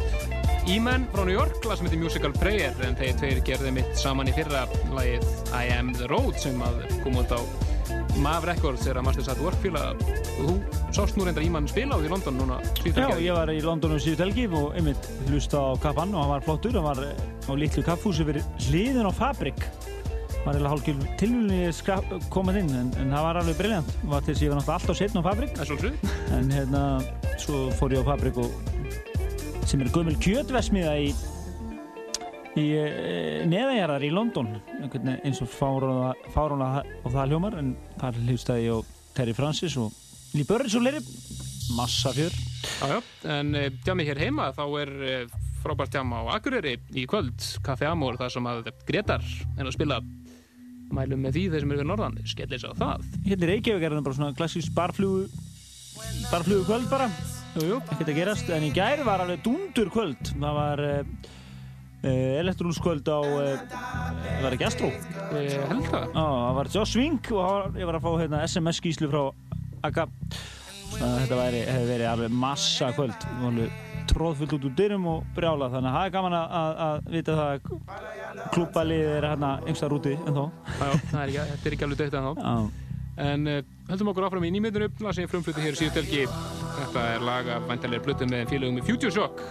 E-Man 0.70 1.08
frá 1.10 1.24
New 1.26 1.34
York, 1.34 1.56
lag 1.66 1.80
sem 1.80 1.88
heitir 1.88 1.98
Musical 1.98 2.34
Prayer 2.36 2.78
en 2.86 2.94
þeir 2.94 3.16
tveir 3.18 3.40
gerði 3.48 3.72
mitt 3.80 3.98
saman 3.98 4.30
í 4.30 4.34
fyrra 4.36 4.68
lagið 4.94 5.26
I 5.50 5.72
Am 5.74 5.90
The 5.98 6.06
Road 6.12 6.38
sem 6.38 6.62
kom 7.02 7.18
út 7.18 7.34
á 7.34 7.42
Mav 8.22 8.46
Records 8.46 8.84
þegar 8.84 9.00
að 9.00 9.06
Masters 9.08 9.32
at 9.32 9.42
Work 9.42 9.58
fíla 9.64 9.82
og 9.96 10.06
þú 10.36 10.54
sást 10.94 11.18
nú 11.18 11.26
reyndar 11.26 11.42
E-Man 11.42 11.66
spila 11.66 11.98
á 11.98 12.02
því 12.04 12.14
London 12.14 12.38
núna 12.38 12.60
síðustu 12.78 13.08
Já, 13.08 13.10
ég 13.26 13.34
var 13.40 13.50
í 13.50 13.58
London 13.64 13.96
um 13.96 14.04
síðust 14.04 14.22
helgi 14.22 14.46
og 14.54 14.78
einmitt 14.78 15.10
hlusta 15.26 15.58
á 15.58 15.70
kappan 15.82 16.14
og 16.14 16.22
hann 16.22 16.34
var 16.36 16.46
flottur, 16.46 16.78
hann 16.78 16.86
var 16.86 17.02
eh, 17.02 17.50
á 17.50 17.52
litlu 17.58 17.82
kaffhúsi 17.82 18.30
fyrir 18.30 18.46
hliðin 18.68 19.10
á 19.10 19.12
Fabrik 19.18 19.58
var 20.44 20.58
eða 20.58 20.72
hálfgjörn 20.74 21.04
tilvunni 21.20 21.60
komað 22.32 22.60
inn 22.60 22.72
en, 22.76 22.90
en 23.00 23.12
það 23.14 23.26
var 23.26 23.40
alveg 23.40 23.60
briljant 23.60 23.92
var 24.10 24.24
til 24.24 24.34
þess 24.34 24.42
að 24.42 24.46
ég 24.46 24.52
var 24.52 24.60
náttúrulega 24.60 24.78
alltaf 24.80 24.98
setn 25.00 25.20
á 25.20 25.26
Fabrik. 25.28 25.54
Það 25.58 25.70
en 26.38 26.50
hérna, 26.52 26.82
svo 27.40 27.60
fór 27.78 27.94
ég 27.96 28.04
á 28.04 28.08
Fabrik 28.12 28.40
og 28.42 28.50
sem 29.64 29.80
er 29.80 29.92
gömul 29.94 30.16
kjötversmiða 30.20 30.98
í 31.00 31.14
í 32.54 32.66
e, 32.78 32.84
neðanjarðar 33.50 34.04
í 34.06 34.10
London. 34.14 34.52
Eins 35.24 35.40
og 35.42 35.50
fárunlega 35.50 36.84
og 37.02 37.14
það 37.14 37.32
hljómar 37.32 37.58
en 37.58 37.72
þar 37.98 38.20
hljóstaði 38.28 38.68
ég 38.68 38.76
og 38.76 38.92
Terry 39.16 39.34
Francis 39.34 39.78
og 39.80 39.94
Lee 40.34 40.46
Burris 40.46 40.76
og 40.78 40.84
Leiri 40.84 41.00
massa 41.74 42.12
fjör. 42.14 42.34
Já, 42.80 42.86
já, 42.92 43.00
en 43.38 43.56
djami 43.84 44.06
hér 44.06 44.20
heima 44.26 44.50
þá 44.54 44.64
er 44.82 44.92
uh, 45.00 45.38
frábært 45.64 45.94
djam 45.94 46.12
á 46.12 46.36
Akureyri 46.36 46.76
í 46.92 47.06
kvöld, 47.08 47.40
Café 47.64 47.88
Amor, 47.88 48.18
þar 48.20 48.34
sem 48.34 48.48
að 48.50 48.68
Gretar 48.88 49.24
er 49.56 49.64
að 49.64 49.74
spila 49.76 50.00
mælum 50.94 51.24
með 51.24 51.36
því 51.36 51.44
þeir 51.52 51.64
sem 51.64 51.74
eru 51.74 51.82
við 51.82 51.90
norðan, 51.90 52.18
skellir 52.30 52.62
sig 52.62 52.72
á 52.72 52.80
það. 52.80 53.08
Hérna 53.26 53.46
í 53.46 53.50
Reykjavík 53.50 53.86
er 53.86 53.96
það 53.96 54.06
bara 54.08 54.18
svona 54.20 54.38
klassísk 54.38 54.74
barflugu 54.76 55.26
barflugu 56.30 56.66
kvöld 56.68 56.90
bara. 56.90 57.08
Ekkert 57.54 58.08
að 58.08 58.16
gerast. 58.18 58.50
En 58.50 58.66
í 58.66 58.72
gær 58.74 59.04
var 59.06 59.22
alveg 59.22 59.44
dundur 59.44 59.90
kvöld. 59.94 60.32
Það 60.32 60.58
var 60.58 60.82
uh, 60.88 61.04
elektrúnskvöld 62.42 63.08
á 63.08 63.20
uh, 63.22 63.78
var 64.42 64.56
ekki 64.56 64.66
Astro? 64.68 64.90
Held 65.30 65.86
það. 65.92 66.10
Það 66.16 66.58
var 66.58 66.72
Joss 66.74 66.98
Wing 66.98 67.30
og 67.30 67.38
það 67.38 67.54
var, 67.54 67.70
ég 67.80 67.90
var 67.90 67.98
að 68.00 68.06
fá 68.06 68.10
hérna, 68.24 68.44
SMS 68.48 68.82
skýslu 68.82 69.10
frá 69.12 69.22
að 69.84 70.00
þetta 71.00 71.40
væri, 71.40 71.64
hefði 71.68 71.90
verið 71.90 72.10
alveg 72.12 72.38
massa 72.44 72.92
kvöld 72.96 73.26
tróðfullt 74.10 74.52
út 74.58 74.66
úr 74.68 74.74
dyrum 74.76 75.06
og 75.08 75.28
brjála 75.36 75.70
þannig 75.72 75.90
að 75.90 75.96
það 75.96 76.06
er 76.06 76.14
gaman 76.14 76.34
að, 76.38 76.56
að, 76.60 76.80
að 76.86 77.12
vita 77.14 77.36
það 77.38 77.52
að 77.52 78.48
klúbalið 78.54 79.12
er 79.14 79.28
hérna 79.30 79.52
einhverstaðar 79.62 79.96
úti 79.98 80.14
en 80.14 80.36
þó 80.36 80.44
það 80.76 81.20
er 81.22 81.32
ekki, 81.32 81.46
þetta 81.54 81.70
er 81.70 81.76
ekki 81.76 81.86
alveg 81.88 82.02
dögt 82.02 82.18
ennþá. 82.20 82.34
Já. 82.44 82.82
En 83.24 83.46
uh, 83.46 83.60
höldum 83.88 84.10
okkur 84.10 84.26
áfram 84.26 84.44
í 84.44 84.52
nýmiðinu 84.56 84.90
lag 85.06 85.16
sem 85.16 85.24
ég 85.24 85.30
frumflutti 85.30 85.62
hér 85.62 85.76
í 85.76 85.80
síðutelgi 85.80 86.24
Þetta 86.74 87.04
er 87.14 87.22
lag 87.24 87.48
af 87.54 87.68
væntalegir 87.70 88.02
blötu 88.02 88.26
með 88.26 88.48
félögum 88.50 88.80
í 88.80 88.84
Future 88.84 89.14
Shock. 89.14 89.42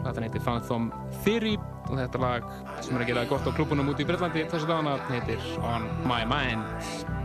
Þetta 0.00 0.24
heitir 0.24 0.44
Phantom 0.46 0.88
Theory 1.20 1.54
og 1.90 1.94
þetta 1.98 2.22
lag 2.22 2.50
sem 2.80 2.96
er 2.96 3.04
að 3.04 3.12
gera 3.12 3.28
gott 3.28 3.44
á 3.44 3.52
klubunum 3.52 3.92
út 3.92 4.00
í 4.00 4.08
Breitlandi 4.08 4.46
þessu 4.48 4.68
dagana 4.70 4.96
heitir 5.10 5.44
On 5.60 5.88
My 6.08 6.24
Mind 6.28 7.19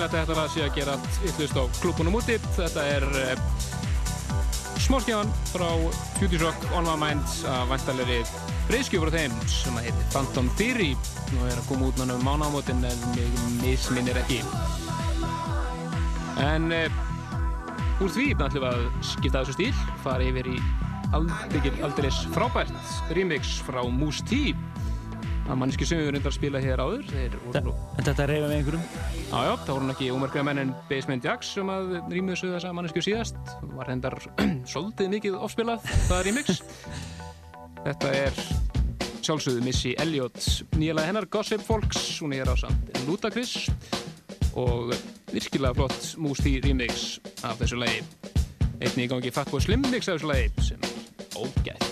greinlega 0.00 0.24
þetta 0.24 0.32
er 0.32 0.40
að 0.40 0.52
sé 0.54 0.62
að 0.64 0.76
gera 0.78 0.92
yllust 1.28 1.58
á 1.60 1.64
klúpunum 1.80 2.14
úti. 2.16 2.36
Þetta 2.56 2.84
er 2.88 3.04
eh, 3.20 3.40
smáskjafan 4.80 5.32
frá 5.50 5.66
Future 6.16 6.46
Rock 6.46 6.64
On 6.78 6.88
My 6.88 6.96
Mind 7.00 7.34
að 7.50 7.66
vantarleiri 7.74 8.20
breyskjöfur 8.70 9.12
á 9.12 9.16
þeim 9.18 9.34
sem 9.50 9.76
að 9.76 9.90
heitir 9.90 10.08
Phantom 10.14 10.48
Theory 10.56 10.94
og 10.94 11.44
er 11.50 11.58
að 11.58 11.68
koma 11.68 11.90
út 11.90 12.00
náttúrulega 12.00 12.16
um 12.16 12.26
mánámotinn 12.30 12.82
en 12.88 13.04
mig 13.12 13.36
misminnir 13.60 14.22
ekki. 14.22 14.40
En 16.46 16.72
eh, 16.72 16.88
úr 18.00 18.14
því 18.16 18.30
ætlum 18.38 18.56
við 18.56 18.68
að 18.70 18.88
skipta 19.12 19.44
þessu 19.44 19.58
stíl, 19.58 19.86
fara 20.06 20.24
yfir 20.30 20.48
í 20.54 20.58
aldrei 21.12 22.08
frábært 22.32 23.12
remix 23.12 23.58
frá 23.68 23.82
Moose 23.84 24.24
T. 24.24 24.56
Það 25.44 25.56
er 25.56 25.64
manniski 25.64 25.88
sem 25.88 26.00
við 26.00 26.12
verðum 26.12 26.30
að 26.30 26.38
spila 26.40 26.60
hér 26.62 26.84
áður. 26.88 27.16
En 27.58 28.04
þetta 28.06 28.22
er 28.22 28.30
reyfið 28.30 28.46
með 28.48 28.60
einhverjum? 28.62 28.99
Jájá, 29.30 29.52
þá 29.62 29.68
voru 29.70 29.84
hann 29.84 29.92
ekki 29.92 30.06
ómerkja 30.10 30.42
menn 30.42 30.58
en 30.58 30.70
Basement 30.88 31.22
Jaxx 31.22 31.52
sem 31.54 31.62
um 31.62 31.70
að 31.70 31.92
rýmið 32.10 32.32
þessu 32.34 32.48
þessa 32.50 32.72
mannesku 32.74 33.02
síðast. 33.04 33.36
Var 33.76 33.90
hendar 33.92 34.16
svolítið 34.66 35.10
mikið 35.14 35.36
ofspilað 35.38 35.86
það 36.08 36.24
rýmix 36.26 36.58
Þetta 37.84 38.10
er 38.18 38.40
sjálfsögðu 39.22 39.62
Missy 39.68 39.92
Elliot 40.02 40.40
nýjalega 40.74 41.12
hennar 41.12 41.28
Gossip 41.30 41.62
Folks, 41.62 42.02
hún 42.24 42.34
er 42.34 42.50
á 42.50 42.58
samt 42.58 42.90
Ludacris 43.06 43.70
og 44.58 44.90
virkilega 45.30 45.78
flott 45.78 46.10
Moose 46.18 46.42
T 46.42 46.56
rýmix 46.66 47.20
af 47.46 47.62
þessu 47.62 47.78
lagi. 47.78 48.02
Einnig 48.80 49.06
í 49.06 49.08
gangi 49.14 49.34
Fatboy 49.38 49.62
Slim 49.62 49.86
mix 49.92 50.10
af 50.10 50.18
þessu 50.18 50.32
lagi 50.34 50.68
sem 50.72 50.82
er 50.82 51.38
ógætt. 51.38 51.89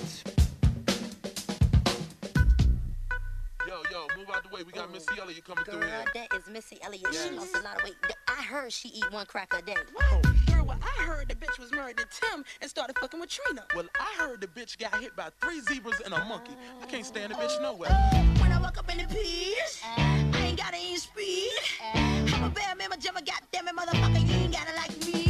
way. 4.59 4.65
We 4.65 4.73
got 4.73 4.89
Ooh. 4.89 4.93
Missy 4.93 5.21
Elliott 5.21 5.45
coming 5.45 5.65
Girl, 5.65 5.79
through 5.79 5.89
here. 5.89 6.05
that 6.15 6.35
is 6.35 6.49
Missy 6.49 6.79
Elliott. 6.83 7.07
Yes. 7.13 7.29
She 7.29 7.35
lost 7.35 7.57
a 7.57 7.63
lot 7.63 7.77
of 7.79 7.85
weight. 7.85 7.97
I 8.27 8.43
heard 8.43 8.73
she 8.73 8.89
eat 8.89 9.11
one 9.13 9.27
crack 9.27 9.53
a 9.57 9.63
day. 9.63 9.77
What? 9.93 10.23
Girl, 10.47 10.65
well, 10.67 10.79
I 10.83 11.03
heard 11.05 11.29
the 11.29 11.35
bitch 11.35 11.59
was 11.59 11.73
married 11.73 11.97
to 11.99 12.07
Tim 12.11 12.45
and 12.61 12.71
started 12.71 12.97
fucking 12.99 13.21
with 13.21 13.31
Trina. 13.31 13.65
Well, 13.75 13.87
I 13.99 14.15
heard 14.23 14.41
the 14.41 14.47
bitch 14.47 14.79
got 14.79 15.01
hit 15.01 15.15
by 15.17 15.31
three 15.41 15.61
zebras 15.61 16.01
and 16.05 16.15
a 16.15 16.25
monkey. 16.25 16.57
I 16.83 16.87
can't 16.87 17.07
stand 17.07 17.33
the 17.33 17.37
bitch 17.37 17.61
nowhere. 17.63 17.91
When 18.41 18.53
I 18.53 18.61
walk 18.61 18.79
up 18.79 18.91
in 18.91 18.99
the 18.99 19.15
peace, 19.15 19.83
I 19.85 20.27
ain't 20.37 20.59
got 20.59 20.75
any 20.75 20.97
speed. 20.97 21.51
I'm 21.95 22.45
a 22.45 22.51
bad 22.51 22.79
man, 22.79 22.91
my 22.91 22.97
jumper, 22.97 23.21
goddamn 23.21 23.69
it, 23.69 23.77
motherfucker, 23.77 24.27
you 24.27 24.35
ain't 24.35 24.53
gotta 24.53 24.75
like 24.75 25.07
me. 25.07 25.28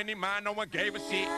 many 0.00 0.14
mind, 0.14 0.46
no 0.46 0.52
one 0.52 0.66
gave 0.68 0.94
a 0.94 0.98
shit. 0.98 1.28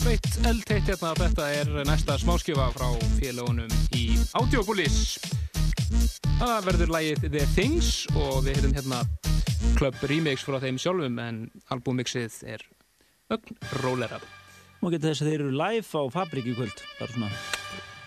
Veitt 0.00 0.36
eldteitt 0.48 0.86
hérna, 0.88 1.10
þetta 1.18 1.46
er 1.52 1.70
næsta 1.84 2.14
smáskjöfa 2.20 2.68
frá 2.72 2.86
félagunum 3.18 3.72
í 3.98 4.14
Audiopolis. 4.38 5.18
Það 6.38 6.68
verður 6.68 6.92
lægið 6.94 7.26
The 7.26 7.42
Things 7.52 7.90
og 8.14 8.44
við 8.46 8.60
hefum 8.60 8.74
hérna 8.78 9.00
Club 9.76 9.98
Remix 10.08 10.46
frá 10.46 10.56
þeim 10.62 10.78
sjálfum 10.80 11.18
en 11.20 11.42
albúmixið 11.74 12.38
er 12.54 12.64
ögn 13.34 13.58
rólera. 13.82 14.20
Má 14.80 14.88
geta 14.94 15.10
þess 15.10 15.24
að 15.24 15.30
þeir 15.32 15.40
eru 15.40 15.54
live 15.60 15.86
á 15.98 16.02
Fabrik 16.16 16.48
í 16.48 16.56
kvöld. 16.56 16.84
Það 16.96 17.06
er 17.06 17.14
svona... 17.16 17.30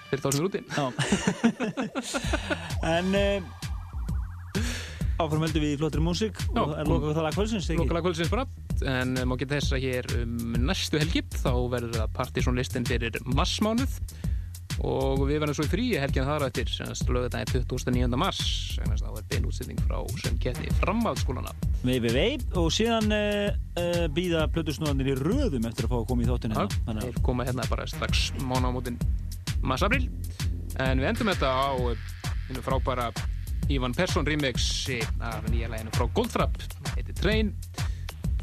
Fyrir 0.09 0.23
þá 0.23 0.29
sem 0.31 0.41
er 0.41 0.47
úti. 0.49 0.61
Já. 0.71 0.85
en 2.95 3.07
uh, 3.21 3.65
áfram 5.21 5.45
heldum 5.45 5.63
við 5.63 5.75
í 5.75 5.79
flottri 5.79 6.03
músík 6.03 6.39
og 6.51 6.61
það 6.73 6.79
er 6.81 6.89
lokað 6.93 7.17
það 7.17 7.27
lag 7.27 7.37
kvöldsins, 7.37 7.69
ekki? 7.69 7.81
Lokalega 7.83 8.07
kvöldsins 8.09 8.31
bara, 8.33 8.45
en 8.83 9.15
má 9.27 9.35
geta 9.39 9.59
þess 9.59 9.75
að 9.75 9.85
hér 9.85 10.13
um 10.21 10.55
næstu 10.67 10.99
helgi 11.01 11.23
þá 11.35 11.51
verður 11.71 11.99
það 12.01 12.15
partysónlistin 12.19 12.87
fyrir 12.87 13.19
massmánuð 13.25 13.99
og 14.83 15.21
við 15.29 15.39
verðum 15.39 15.55
svo 15.55 15.65
í 15.67 15.71
frí 15.71 15.85
helgina 15.99 16.27
þar 16.27 16.45
á 16.45 16.47
eftir, 16.49 16.71
semast 16.71 17.07
lögðardaginn 17.07 17.65
29. 17.69 18.17
mars, 18.19 18.41
semast 18.75 19.05
þá 19.05 19.11
er 19.21 19.27
bein 19.31 19.47
útsetning 19.47 19.79
frá 19.85 20.01
sem 20.19 20.39
geti 20.41 20.71
framhaldsskólana. 20.81 21.53
Vei, 21.85 21.99
vei, 22.03 22.11
vei 22.11 22.31
og 22.59 22.67
síðan 22.75 23.07
uh, 23.15 23.53
uh, 23.79 24.01
býða 24.15 24.47
plötusnúðanir 24.51 25.13
í 25.13 25.15
röðum 25.21 25.69
eftir 25.69 25.87
að 25.87 25.93
fá 25.93 25.97
að 26.01 26.09
koma 26.11 26.25
í 26.25 26.29
þáttinu 26.31 26.59
Já, 26.59 26.65
hérna. 26.89 27.05
þeir 27.05 27.21
koma 27.29 27.47
hérna 27.47 27.69
bara 27.71 27.87
strax 27.89 28.25
mánámótin 28.43 28.99
mars-april 29.65 30.09
en 30.83 30.99
við 30.99 31.09
endum 31.13 31.31
þetta 31.31 31.53
á 31.55 31.71
einu 32.49 32.65
frábæra 32.65 33.09
Ivan 33.71 33.95
Persson 33.97 34.27
remixi 34.27 34.99
af 35.23 35.47
nýja 35.49 35.71
læginu 35.71 35.93
frá 35.95 36.09
Goldfrapp 36.13 36.59
heitir 36.93 37.15
Train 37.17 37.55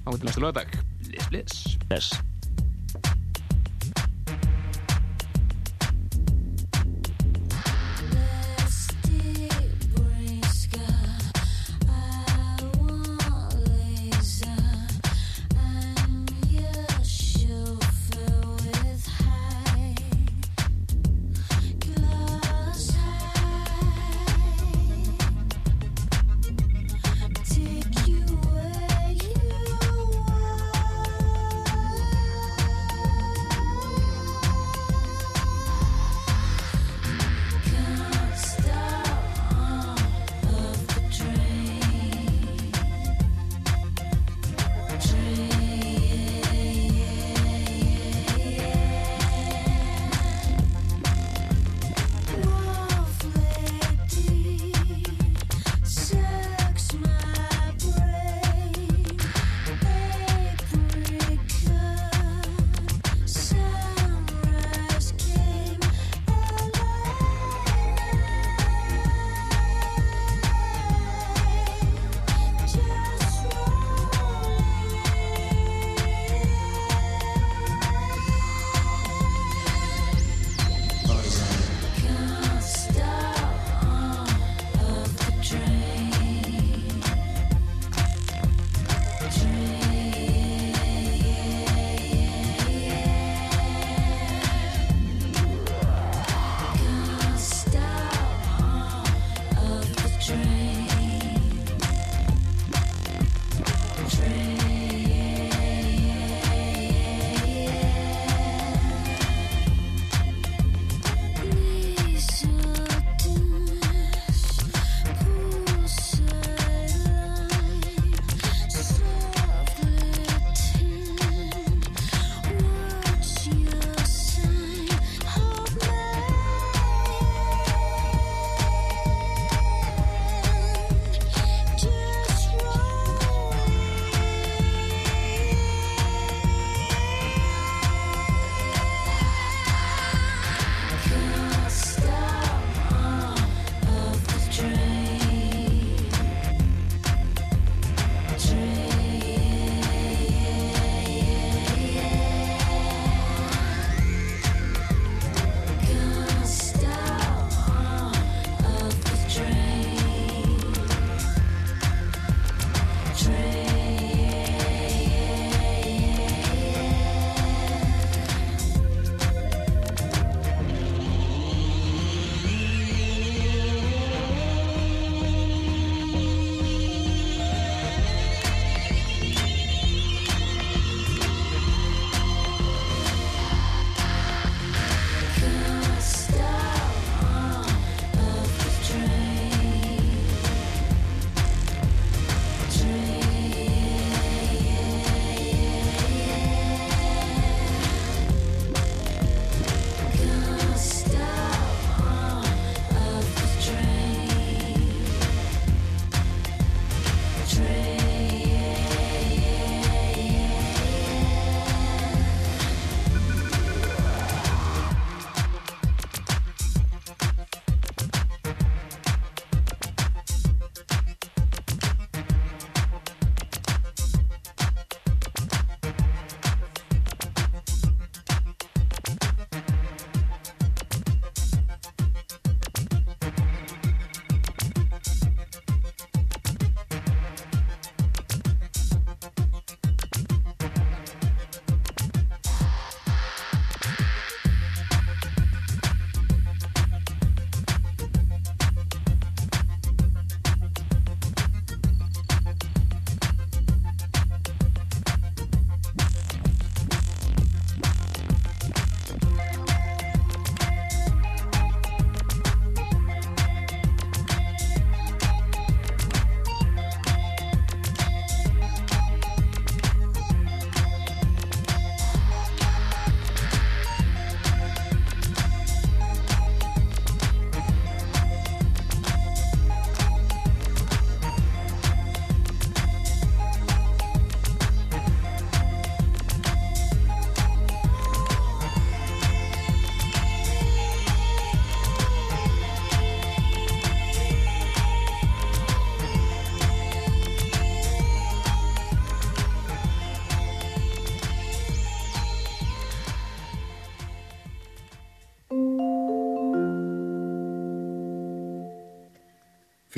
á 0.07 0.11
til 0.17 0.25
næsta 0.25 0.41
lögadag 0.41 0.69
Bliss 1.09 1.29
Bliss 1.29 1.79
Bless 1.89 2.32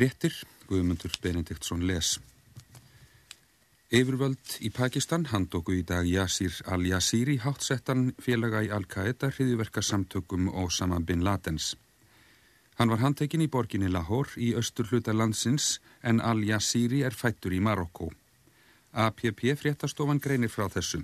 Fréttir, 0.04 0.34
Guðmundur 0.68 1.14
Benediktsson 1.22 1.80
les. 1.88 2.18
Yfirvöld 3.88 4.56
í 4.60 4.68
Pakistan 4.68 5.22
handóku 5.30 5.72
í 5.78 5.84
dag 5.88 6.04
Yasir 6.04 6.58
al-Yasiri 6.68 7.38
hátsettan 7.40 8.10
félaga 8.20 8.60
í 8.66 8.68
Al-Qaeda 8.68 9.30
hriðiverka 9.32 9.80
samtökum 9.80 10.50
Osama 10.60 10.98
bin 11.00 11.24
Ladens. 11.24 11.70
Hann 12.76 12.92
var 12.92 13.00
handtekinn 13.00 13.46
í 13.46 13.48
borginni 13.54 13.88
Lahore 13.88 14.36
í 14.36 14.50
austur 14.60 14.90
hluta 14.90 15.14
landsins 15.16 15.78
en 16.02 16.20
al-Yasiri 16.20 17.00
er 17.08 17.16
fættur 17.16 17.56
í 17.56 17.62
Marokko. 17.64 18.10
APP 18.92 19.46
fréttastofan 19.62 20.20
greinir 20.20 20.52
frá 20.52 20.68
þessu. 20.68 21.00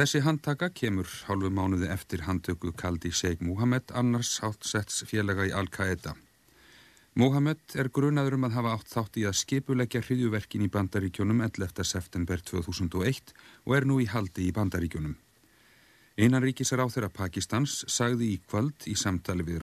Þessi 0.00 0.24
handtaka 0.24 0.72
kemur 0.72 1.12
hálfu 1.28 1.52
mánuði 1.52 1.92
eftir 1.92 2.24
handtöku 2.24 2.72
kaldi 2.72 3.12
Sheikh 3.12 3.44
Mohammed 3.44 3.92
annars 3.92 4.38
hátsetts 4.40 5.04
félaga 5.12 5.44
í 5.44 5.52
Al-Qaeda. 5.52 6.16
Mohammed 7.20 7.74
er 7.76 7.90
grunaður 7.92 8.38
um 8.38 8.46
að 8.46 8.54
hafa 8.56 8.70
átt 8.78 8.92
þátt 8.94 9.16
í 9.20 9.24
að 9.28 9.34
skipuleggja 9.36 10.00
hriðjuverkin 10.06 10.62
í 10.64 10.68
Bandaríkjónum 10.72 11.42
11. 11.44 11.82
september 11.84 12.40
2001 12.48 13.34
og 13.66 13.74
er 13.76 13.84
nú 13.84 13.98
í 14.00 14.06
haldi 14.08 14.46
í 14.46 14.54
Bandaríkjónum. 14.56 15.18
Einan 16.16 16.40
ríkisar 16.46 16.80
á 16.80 16.88
þeirra 16.88 17.10
Pakistans 17.12 17.74
sagði 17.92 18.30
í 18.30 18.38
kvöld 18.46 18.86
í 18.88 18.94
samtali 18.96 19.44
við 19.44 19.58